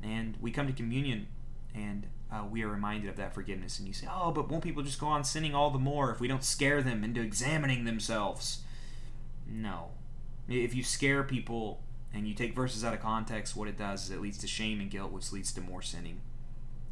And 0.01 0.35
we 0.41 0.49
come 0.49 0.65
to 0.65 0.73
communion 0.73 1.27
and 1.75 2.07
uh, 2.31 2.43
we 2.49 2.63
are 2.63 2.69
reminded 2.69 3.07
of 3.07 3.17
that 3.17 3.35
forgiveness. 3.35 3.77
And 3.77 3.87
you 3.87 3.93
say, 3.93 4.07
Oh, 4.11 4.31
but 4.31 4.49
won't 4.49 4.63
people 4.63 4.81
just 4.81 4.99
go 4.99 5.05
on 5.05 5.23
sinning 5.23 5.53
all 5.53 5.69
the 5.69 5.77
more 5.77 6.09
if 6.09 6.19
we 6.19 6.27
don't 6.27 6.43
scare 6.43 6.81
them 6.81 7.03
into 7.03 7.21
examining 7.21 7.83
themselves? 7.83 8.63
No. 9.47 9.89
If 10.47 10.73
you 10.73 10.83
scare 10.83 11.21
people 11.21 11.83
and 12.11 12.27
you 12.27 12.33
take 12.33 12.55
verses 12.55 12.83
out 12.83 12.95
of 12.95 13.01
context, 13.01 13.55
what 13.55 13.67
it 13.67 13.77
does 13.77 14.05
is 14.05 14.09
it 14.09 14.21
leads 14.21 14.39
to 14.39 14.47
shame 14.47 14.79
and 14.79 14.89
guilt, 14.89 15.11
which 15.11 15.31
leads 15.31 15.51
to 15.53 15.61
more 15.61 15.83
sinning. 15.83 16.21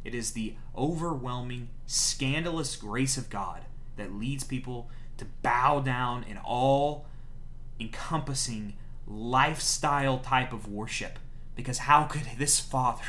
It 0.04 0.14
is 0.14 0.32
the 0.32 0.54
overwhelming, 0.76 1.68
scandalous 1.86 2.76
grace 2.76 3.16
of 3.16 3.30
God 3.30 3.62
that 3.96 4.12
leads 4.12 4.44
people 4.44 4.90
to 5.18 5.26
bow 5.42 5.80
down 5.80 6.24
in 6.24 6.38
all 6.38 7.06
encompassing 7.78 8.74
lifestyle 9.06 10.18
type 10.18 10.52
of 10.52 10.68
worship. 10.68 11.18
Because 11.54 11.78
how 11.78 12.04
could 12.04 12.26
this 12.38 12.60
Father 12.60 13.04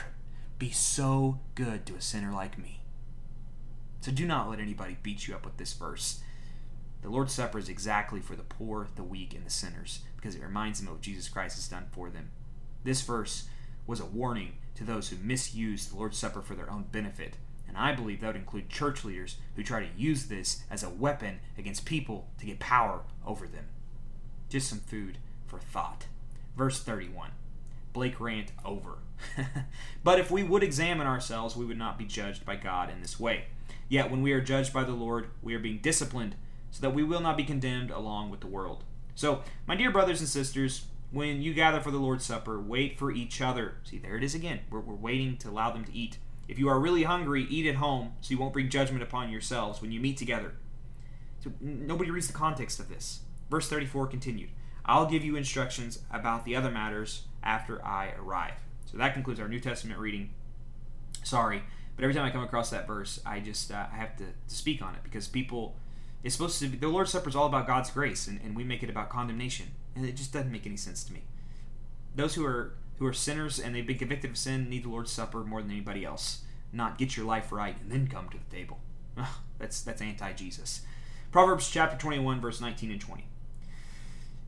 be 0.59 0.71
so 0.71 1.39
good 1.55 1.85
to 1.85 1.95
a 1.95 2.01
sinner 2.01 2.31
like 2.31 2.57
me? 2.57 2.81
So 4.01 4.11
do 4.11 4.25
not 4.25 4.49
let 4.49 4.59
anybody 4.59 4.97
beat 5.01 5.27
you 5.27 5.35
up 5.35 5.45
with 5.45 5.57
this 5.57 5.73
verse. 5.73 6.21
The 7.01 7.09
Lord's 7.09 7.33
Supper 7.33 7.59
is 7.59 7.69
exactly 7.69 8.19
for 8.19 8.35
the 8.35 8.43
poor, 8.43 8.87
the 8.95 9.03
weak, 9.03 9.33
and 9.33 9.45
the 9.45 9.51
sinners 9.51 10.01
because 10.15 10.35
it 10.35 10.41
reminds 10.41 10.79
them 10.79 10.87
of 10.87 10.95
what 10.95 11.01
Jesus 11.01 11.29
Christ 11.29 11.55
has 11.55 11.67
done 11.67 11.87
for 11.91 12.09
them. 12.09 12.31
This 12.83 13.01
verse 13.01 13.47
was 13.87 13.99
a 13.99 14.05
warning 14.05 14.53
to 14.75 14.83
those 14.83 15.09
who 15.09 15.17
misuse 15.17 15.87
the 15.87 15.95
Lord's 15.95 16.17
Supper 16.17 16.41
for 16.41 16.55
their 16.55 16.69
own 16.69 16.85
benefit. 16.91 17.37
And 17.67 17.77
I 17.77 17.93
believe 17.93 18.21
that 18.21 18.27
would 18.27 18.35
include 18.35 18.69
church 18.69 19.05
leaders 19.05 19.37
who 19.55 19.63
try 19.63 19.79
to 19.79 19.97
use 19.97 20.25
this 20.25 20.63
as 20.69 20.83
a 20.83 20.89
weapon 20.89 21.39
against 21.57 21.85
people 21.85 22.27
to 22.39 22.45
get 22.45 22.59
power 22.59 23.01
over 23.25 23.47
them. 23.47 23.65
Just 24.49 24.67
some 24.67 24.79
food 24.79 25.17
for 25.47 25.59
thought. 25.59 26.05
Verse 26.57 26.81
31. 26.81 27.31
Blake 27.93 28.19
rant 28.19 28.51
over. 28.65 28.97
but 30.03 30.19
if 30.19 30.31
we 30.31 30.43
would 30.43 30.63
examine 30.63 31.07
ourselves, 31.07 31.55
we 31.55 31.65
would 31.65 31.77
not 31.77 31.97
be 31.97 32.05
judged 32.05 32.45
by 32.45 32.55
God 32.55 32.89
in 32.89 33.01
this 33.01 33.19
way. 33.19 33.45
Yet 33.87 34.11
when 34.11 34.21
we 34.21 34.33
are 34.33 34.41
judged 34.41 34.73
by 34.73 34.83
the 34.83 34.91
Lord, 34.91 35.29
we 35.41 35.53
are 35.55 35.59
being 35.59 35.79
disciplined 35.79 36.35
so 36.71 36.81
that 36.81 36.93
we 36.93 37.03
will 37.03 37.19
not 37.19 37.37
be 37.37 37.43
condemned 37.43 37.91
along 37.91 38.29
with 38.29 38.39
the 38.39 38.47
world. 38.47 38.83
So, 39.15 39.43
my 39.67 39.75
dear 39.75 39.91
brothers 39.91 40.21
and 40.21 40.29
sisters, 40.29 40.85
when 41.11 41.41
you 41.41 41.53
gather 41.53 41.81
for 41.81 41.91
the 41.91 41.97
Lord's 41.97 42.25
Supper, 42.25 42.59
wait 42.59 42.97
for 42.97 43.11
each 43.11 43.41
other. 43.41 43.75
See, 43.83 43.97
there 43.97 44.15
it 44.15 44.23
is 44.23 44.35
again. 44.35 44.61
We're, 44.69 44.79
we're 44.79 44.95
waiting 44.95 45.37
to 45.37 45.49
allow 45.49 45.71
them 45.71 45.85
to 45.85 45.95
eat. 45.95 46.17
If 46.47 46.57
you 46.57 46.67
are 46.69 46.79
really 46.79 47.03
hungry, 47.03 47.45
eat 47.49 47.67
at 47.67 47.75
home 47.75 48.13
so 48.21 48.31
you 48.31 48.37
won't 48.37 48.53
bring 48.53 48.69
judgment 48.69 49.03
upon 49.03 49.31
yourselves 49.31 49.81
when 49.81 49.91
you 49.91 49.99
meet 49.99 50.17
together. 50.17 50.53
So, 51.43 51.51
nobody 51.59 52.11
reads 52.11 52.27
the 52.27 52.33
context 52.33 52.79
of 52.79 52.89
this. 52.89 53.21
Verse 53.49 53.67
34 53.67 54.07
continued. 54.07 54.49
I'll 54.85 55.05
give 55.05 55.23
you 55.23 55.35
instructions 55.35 55.99
about 56.11 56.45
the 56.45 56.55
other 56.55 56.71
matters 56.71 57.23
after 57.43 57.83
I 57.85 58.13
arrive. 58.19 58.53
So 58.85 58.97
that 58.97 59.13
concludes 59.13 59.39
our 59.39 59.47
New 59.47 59.59
Testament 59.59 59.99
reading. 59.99 60.31
Sorry, 61.23 61.63
but 61.95 62.03
every 62.03 62.13
time 62.13 62.25
I 62.25 62.31
come 62.31 62.43
across 62.43 62.69
that 62.71 62.87
verse, 62.87 63.19
I 63.25 63.39
just 63.39 63.71
uh, 63.71 63.85
I 63.91 63.95
have 63.95 64.17
to, 64.17 64.25
to, 64.25 64.55
speak 64.55 64.81
on 64.81 64.95
it 64.95 65.03
because 65.03 65.27
people, 65.27 65.75
it's 66.23 66.35
supposed 66.35 66.59
to 66.59 66.67
be 66.67 66.77
the 66.77 66.87
Lord's 66.87 67.11
Supper 67.11 67.29
is 67.29 67.35
all 67.35 67.45
about 67.45 67.67
God's 67.67 67.91
grace, 67.91 68.27
and, 68.27 68.39
and 68.41 68.55
we 68.55 68.63
make 68.63 68.81
it 68.81 68.89
about 68.89 69.09
condemnation, 69.09 69.67
and 69.95 70.05
it 70.05 70.15
just 70.15 70.33
doesn't 70.33 70.51
make 70.51 70.65
any 70.65 70.77
sense 70.77 71.03
to 71.03 71.13
me. 71.13 71.23
Those 72.15 72.35
who 72.35 72.45
are 72.45 72.73
who 72.97 73.07
are 73.07 73.13
sinners 73.13 73.59
and 73.59 73.73
they've 73.73 73.87
been 73.87 73.97
convicted 73.97 74.29
of 74.29 74.37
sin 74.37 74.69
need 74.69 74.83
the 74.83 74.89
Lord's 74.89 75.11
Supper 75.11 75.43
more 75.43 75.61
than 75.61 75.71
anybody 75.71 76.05
else. 76.05 76.41
Not 76.71 76.97
get 76.97 77.17
your 77.17 77.25
life 77.25 77.51
right 77.51 77.75
and 77.81 77.91
then 77.91 78.07
come 78.07 78.29
to 78.29 78.37
the 78.37 78.55
table. 78.55 78.79
Ugh, 79.17 79.27
that's 79.59 79.81
that's 79.81 80.01
anti-Jesus. 80.01 80.81
Proverbs 81.31 81.69
chapter 81.69 81.97
21 81.97 82.41
verse 82.41 82.61
19 82.61 82.91
and 82.91 83.01
20. 83.01 83.25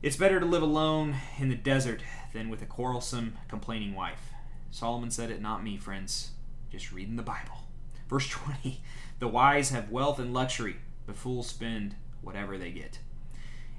It's 0.02 0.16
better 0.16 0.38
to 0.38 0.46
live 0.46 0.62
alone 0.62 1.16
in 1.38 1.48
the 1.48 1.54
desert 1.54 2.02
than 2.34 2.50
with 2.50 2.60
a 2.60 2.66
quarrelsome, 2.66 3.38
complaining 3.48 3.94
wife. 3.94 4.32
Solomon 4.70 5.10
said 5.10 5.30
it, 5.30 5.40
not 5.40 5.64
me, 5.64 5.76
friends. 5.76 6.32
Just 6.70 6.92
reading 6.92 7.16
the 7.16 7.22
Bible. 7.22 7.64
Verse 8.08 8.28
20 8.28 8.82
The 9.18 9.28
wise 9.28 9.70
have 9.70 9.90
wealth 9.90 10.18
and 10.18 10.34
luxury, 10.34 10.76
but 11.06 11.16
fools 11.16 11.46
spend 11.46 11.94
whatever 12.20 12.58
they 12.58 12.70
get. 12.70 12.98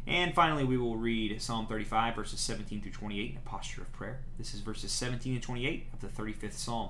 And 0.07 0.35
finally, 0.35 0.63
we 0.63 0.77
will 0.77 0.97
read 0.97 1.41
Psalm 1.41 1.65
35, 1.65 2.15
verses 2.15 2.39
17 2.39 2.81
through 2.81 2.91
28 2.91 3.31
in 3.31 3.37
a 3.37 3.39
posture 3.39 3.81
of 3.81 3.91
prayer. 3.91 4.19
This 4.37 4.53
is 4.53 4.59
verses 4.61 4.91
17 4.91 5.33
and 5.33 5.41
28 5.41 5.87
of 5.93 6.01
the 6.01 6.07
35th 6.07 6.53
Psalm. 6.53 6.89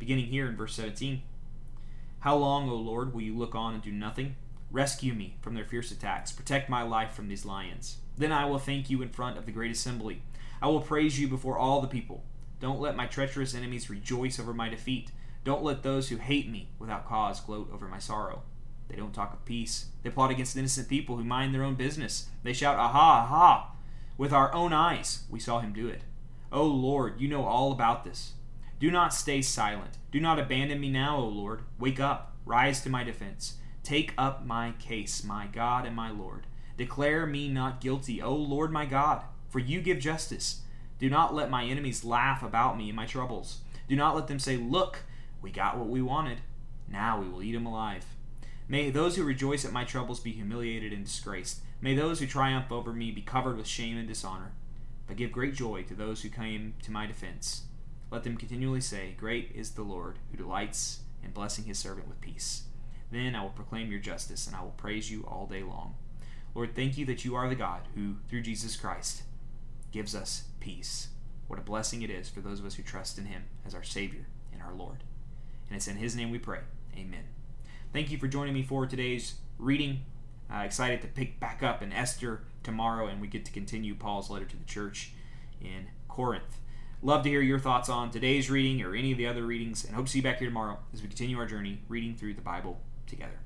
Beginning 0.00 0.26
here 0.26 0.48
in 0.48 0.56
verse 0.56 0.74
17 0.74 1.22
How 2.20 2.36
long, 2.36 2.68
O 2.68 2.74
Lord, 2.74 3.14
will 3.14 3.20
you 3.20 3.36
look 3.36 3.54
on 3.54 3.74
and 3.74 3.82
do 3.82 3.92
nothing? 3.92 4.34
Rescue 4.72 5.14
me 5.14 5.36
from 5.40 5.54
their 5.54 5.64
fierce 5.64 5.92
attacks. 5.92 6.32
Protect 6.32 6.68
my 6.68 6.82
life 6.82 7.12
from 7.12 7.28
these 7.28 7.44
lions. 7.44 7.98
Then 8.18 8.32
I 8.32 8.46
will 8.46 8.58
thank 8.58 8.90
you 8.90 9.00
in 9.00 9.10
front 9.10 9.38
of 9.38 9.46
the 9.46 9.52
great 9.52 9.70
assembly. 9.70 10.22
I 10.60 10.66
will 10.66 10.80
praise 10.80 11.20
you 11.20 11.28
before 11.28 11.56
all 11.56 11.80
the 11.80 11.86
people. 11.86 12.24
Don't 12.58 12.80
let 12.80 12.96
my 12.96 13.06
treacherous 13.06 13.54
enemies 13.54 13.88
rejoice 13.88 14.40
over 14.40 14.52
my 14.52 14.68
defeat. 14.68 15.12
Don't 15.44 15.62
let 15.62 15.82
those 15.82 16.08
who 16.08 16.16
hate 16.16 16.50
me 16.50 16.68
without 16.78 17.06
cause 17.06 17.40
gloat 17.40 17.70
over 17.72 17.86
my 17.88 17.98
sorrow. 17.98 18.42
They 18.90 18.96
don't 18.96 19.14
talk 19.14 19.32
of 19.32 19.44
peace. 19.44 19.86
They 20.02 20.10
plot 20.10 20.30
against 20.30 20.56
innocent 20.56 20.88
people 20.88 21.16
who 21.16 21.24
mind 21.24 21.54
their 21.54 21.62
own 21.62 21.76
business. 21.76 22.26
They 22.42 22.52
shout, 22.52 22.76
Aha, 22.76 23.24
aha! 23.24 23.72
With 24.18 24.32
our 24.32 24.52
own 24.52 24.72
eyes, 24.72 25.24
we 25.30 25.38
saw 25.38 25.60
him 25.60 25.72
do 25.72 25.86
it. 25.88 26.02
O 26.50 26.64
Lord, 26.64 27.20
you 27.20 27.28
know 27.28 27.44
all 27.44 27.70
about 27.70 28.04
this. 28.04 28.32
Do 28.80 28.90
not 28.90 29.14
stay 29.14 29.42
silent. 29.42 29.98
Do 30.10 30.20
not 30.20 30.38
abandon 30.40 30.80
me 30.80 30.90
now, 30.90 31.18
O 31.18 31.24
Lord. 31.28 31.62
Wake 31.78 32.00
up. 32.00 32.36
Rise 32.44 32.80
to 32.82 32.90
my 32.90 33.04
defense. 33.04 33.54
Take 33.84 34.12
up 34.18 34.44
my 34.44 34.72
case, 34.78 35.22
my 35.22 35.46
God 35.46 35.86
and 35.86 35.94
my 35.94 36.10
Lord. 36.10 36.46
Declare 36.76 37.26
me 37.26 37.48
not 37.48 37.80
guilty, 37.80 38.20
O 38.20 38.34
Lord 38.34 38.72
my 38.72 38.86
God, 38.86 39.22
for 39.48 39.58
you 39.58 39.80
give 39.80 39.98
justice. 40.00 40.62
Do 40.98 41.08
not 41.08 41.34
let 41.34 41.50
my 41.50 41.64
enemies 41.64 42.04
laugh 42.04 42.42
about 42.42 42.76
me 42.76 42.88
in 42.88 42.96
my 42.96 43.06
troubles. 43.06 43.60
Do 43.88 43.96
not 43.96 44.16
let 44.16 44.26
them 44.26 44.38
say, 44.38 44.56
Look, 44.56 45.04
we 45.40 45.50
got 45.50 45.78
what 45.78 45.88
we 45.88 46.02
wanted. 46.02 46.40
Now 46.88 47.20
we 47.20 47.28
will 47.28 47.42
eat 47.42 47.54
him 47.54 47.66
alive. 47.66 48.04
May 48.70 48.90
those 48.90 49.16
who 49.16 49.24
rejoice 49.24 49.64
at 49.64 49.72
my 49.72 49.82
troubles 49.82 50.20
be 50.20 50.30
humiliated 50.30 50.92
and 50.92 51.04
disgraced. 51.04 51.58
May 51.80 51.96
those 51.96 52.20
who 52.20 52.26
triumph 52.28 52.70
over 52.70 52.92
me 52.92 53.10
be 53.10 53.20
covered 53.20 53.56
with 53.56 53.66
shame 53.66 53.98
and 53.98 54.06
dishonor. 54.06 54.52
But 55.08 55.16
give 55.16 55.32
great 55.32 55.54
joy 55.54 55.82
to 55.82 55.94
those 55.94 56.22
who 56.22 56.28
came 56.28 56.74
to 56.84 56.92
my 56.92 57.04
defense. 57.04 57.64
Let 58.12 58.22
them 58.22 58.36
continually 58.36 58.80
say, 58.80 59.16
Great 59.18 59.50
is 59.56 59.72
the 59.72 59.82
Lord, 59.82 60.20
who 60.30 60.36
delights 60.36 61.00
in 61.20 61.32
blessing 61.32 61.64
his 61.64 61.80
servant 61.80 62.06
with 62.06 62.20
peace. 62.20 62.62
Then 63.10 63.34
I 63.34 63.42
will 63.42 63.50
proclaim 63.50 63.90
your 63.90 63.98
justice, 63.98 64.46
and 64.46 64.54
I 64.54 64.62
will 64.62 64.70
praise 64.76 65.10
you 65.10 65.24
all 65.26 65.48
day 65.48 65.64
long. 65.64 65.96
Lord, 66.54 66.76
thank 66.76 66.96
you 66.96 67.04
that 67.06 67.24
you 67.24 67.34
are 67.34 67.48
the 67.48 67.56
God 67.56 67.80
who, 67.96 68.18
through 68.28 68.42
Jesus 68.42 68.76
Christ, 68.76 69.24
gives 69.90 70.14
us 70.14 70.44
peace. 70.60 71.08
What 71.48 71.58
a 71.58 71.62
blessing 71.62 72.02
it 72.02 72.10
is 72.10 72.28
for 72.28 72.40
those 72.40 72.60
of 72.60 72.66
us 72.66 72.76
who 72.76 72.84
trust 72.84 73.18
in 73.18 73.26
him 73.26 73.46
as 73.66 73.74
our 73.74 73.82
Savior 73.82 74.28
and 74.52 74.62
our 74.62 74.74
Lord. 74.74 75.02
And 75.68 75.76
it's 75.76 75.88
in 75.88 75.96
his 75.96 76.14
name 76.14 76.30
we 76.30 76.38
pray. 76.38 76.60
Amen. 76.96 77.24
Thank 77.92 78.12
you 78.12 78.18
for 78.18 78.28
joining 78.28 78.54
me 78.54 78.62
for 78.62 78.86
today's 78.86 79.34
reading. 79.58 80.04
Uh, 80.48 80.58
excited 80.58 81.02
to 81.02 81.08
pick 81.08 81.40
back 81.40 81.60
up 81.64 81.82
in 81.82 81.92
Esther 81.92 82.42
tomorrow, 82.62 83.08
and 83.08 83.20
we 83.20 83.26
get 83.26 83.44
to 83.46 83.50
continue 83.50 83.96
Paul's 83.96 84.30
letter 84.30 84.44
to 84.44 84.56
the 84.56 84.64
church 84.64 85.10
in 85.60 85.88
Corinth. 86.06 86.58
Love 87.02 87.24
to 87.24 87.28
hear 87.28 87.40
your 87.40 87.58
thoughts 87.58 87.88
on 87.88 88.12
today's 88.12 88.48
reading 88.48 88.80
or 88.80 88.94
any 88.94 89.10
of 89.10 89.18
the 89.18 89.26
other 89.26 89.42
readings, 89.42 89.84
and 89.84 89.96
hope 89.96 90.06
to 90.06 90.12
see 90.12 90.20
you 90.20 90.22
back 90.22 90.38
here 90.38 90.46
tomorrow 90.46 90.78
as 90.94 91.02
we 91.02 91.08
continue 91.08 91.36
our 91.36 91.46
journey 91.46 91.80
reading 91.88 92.14
through 92.14 92.32
the 92.32 92.40
Bible 92.40 92.80
together. 93.08 93.40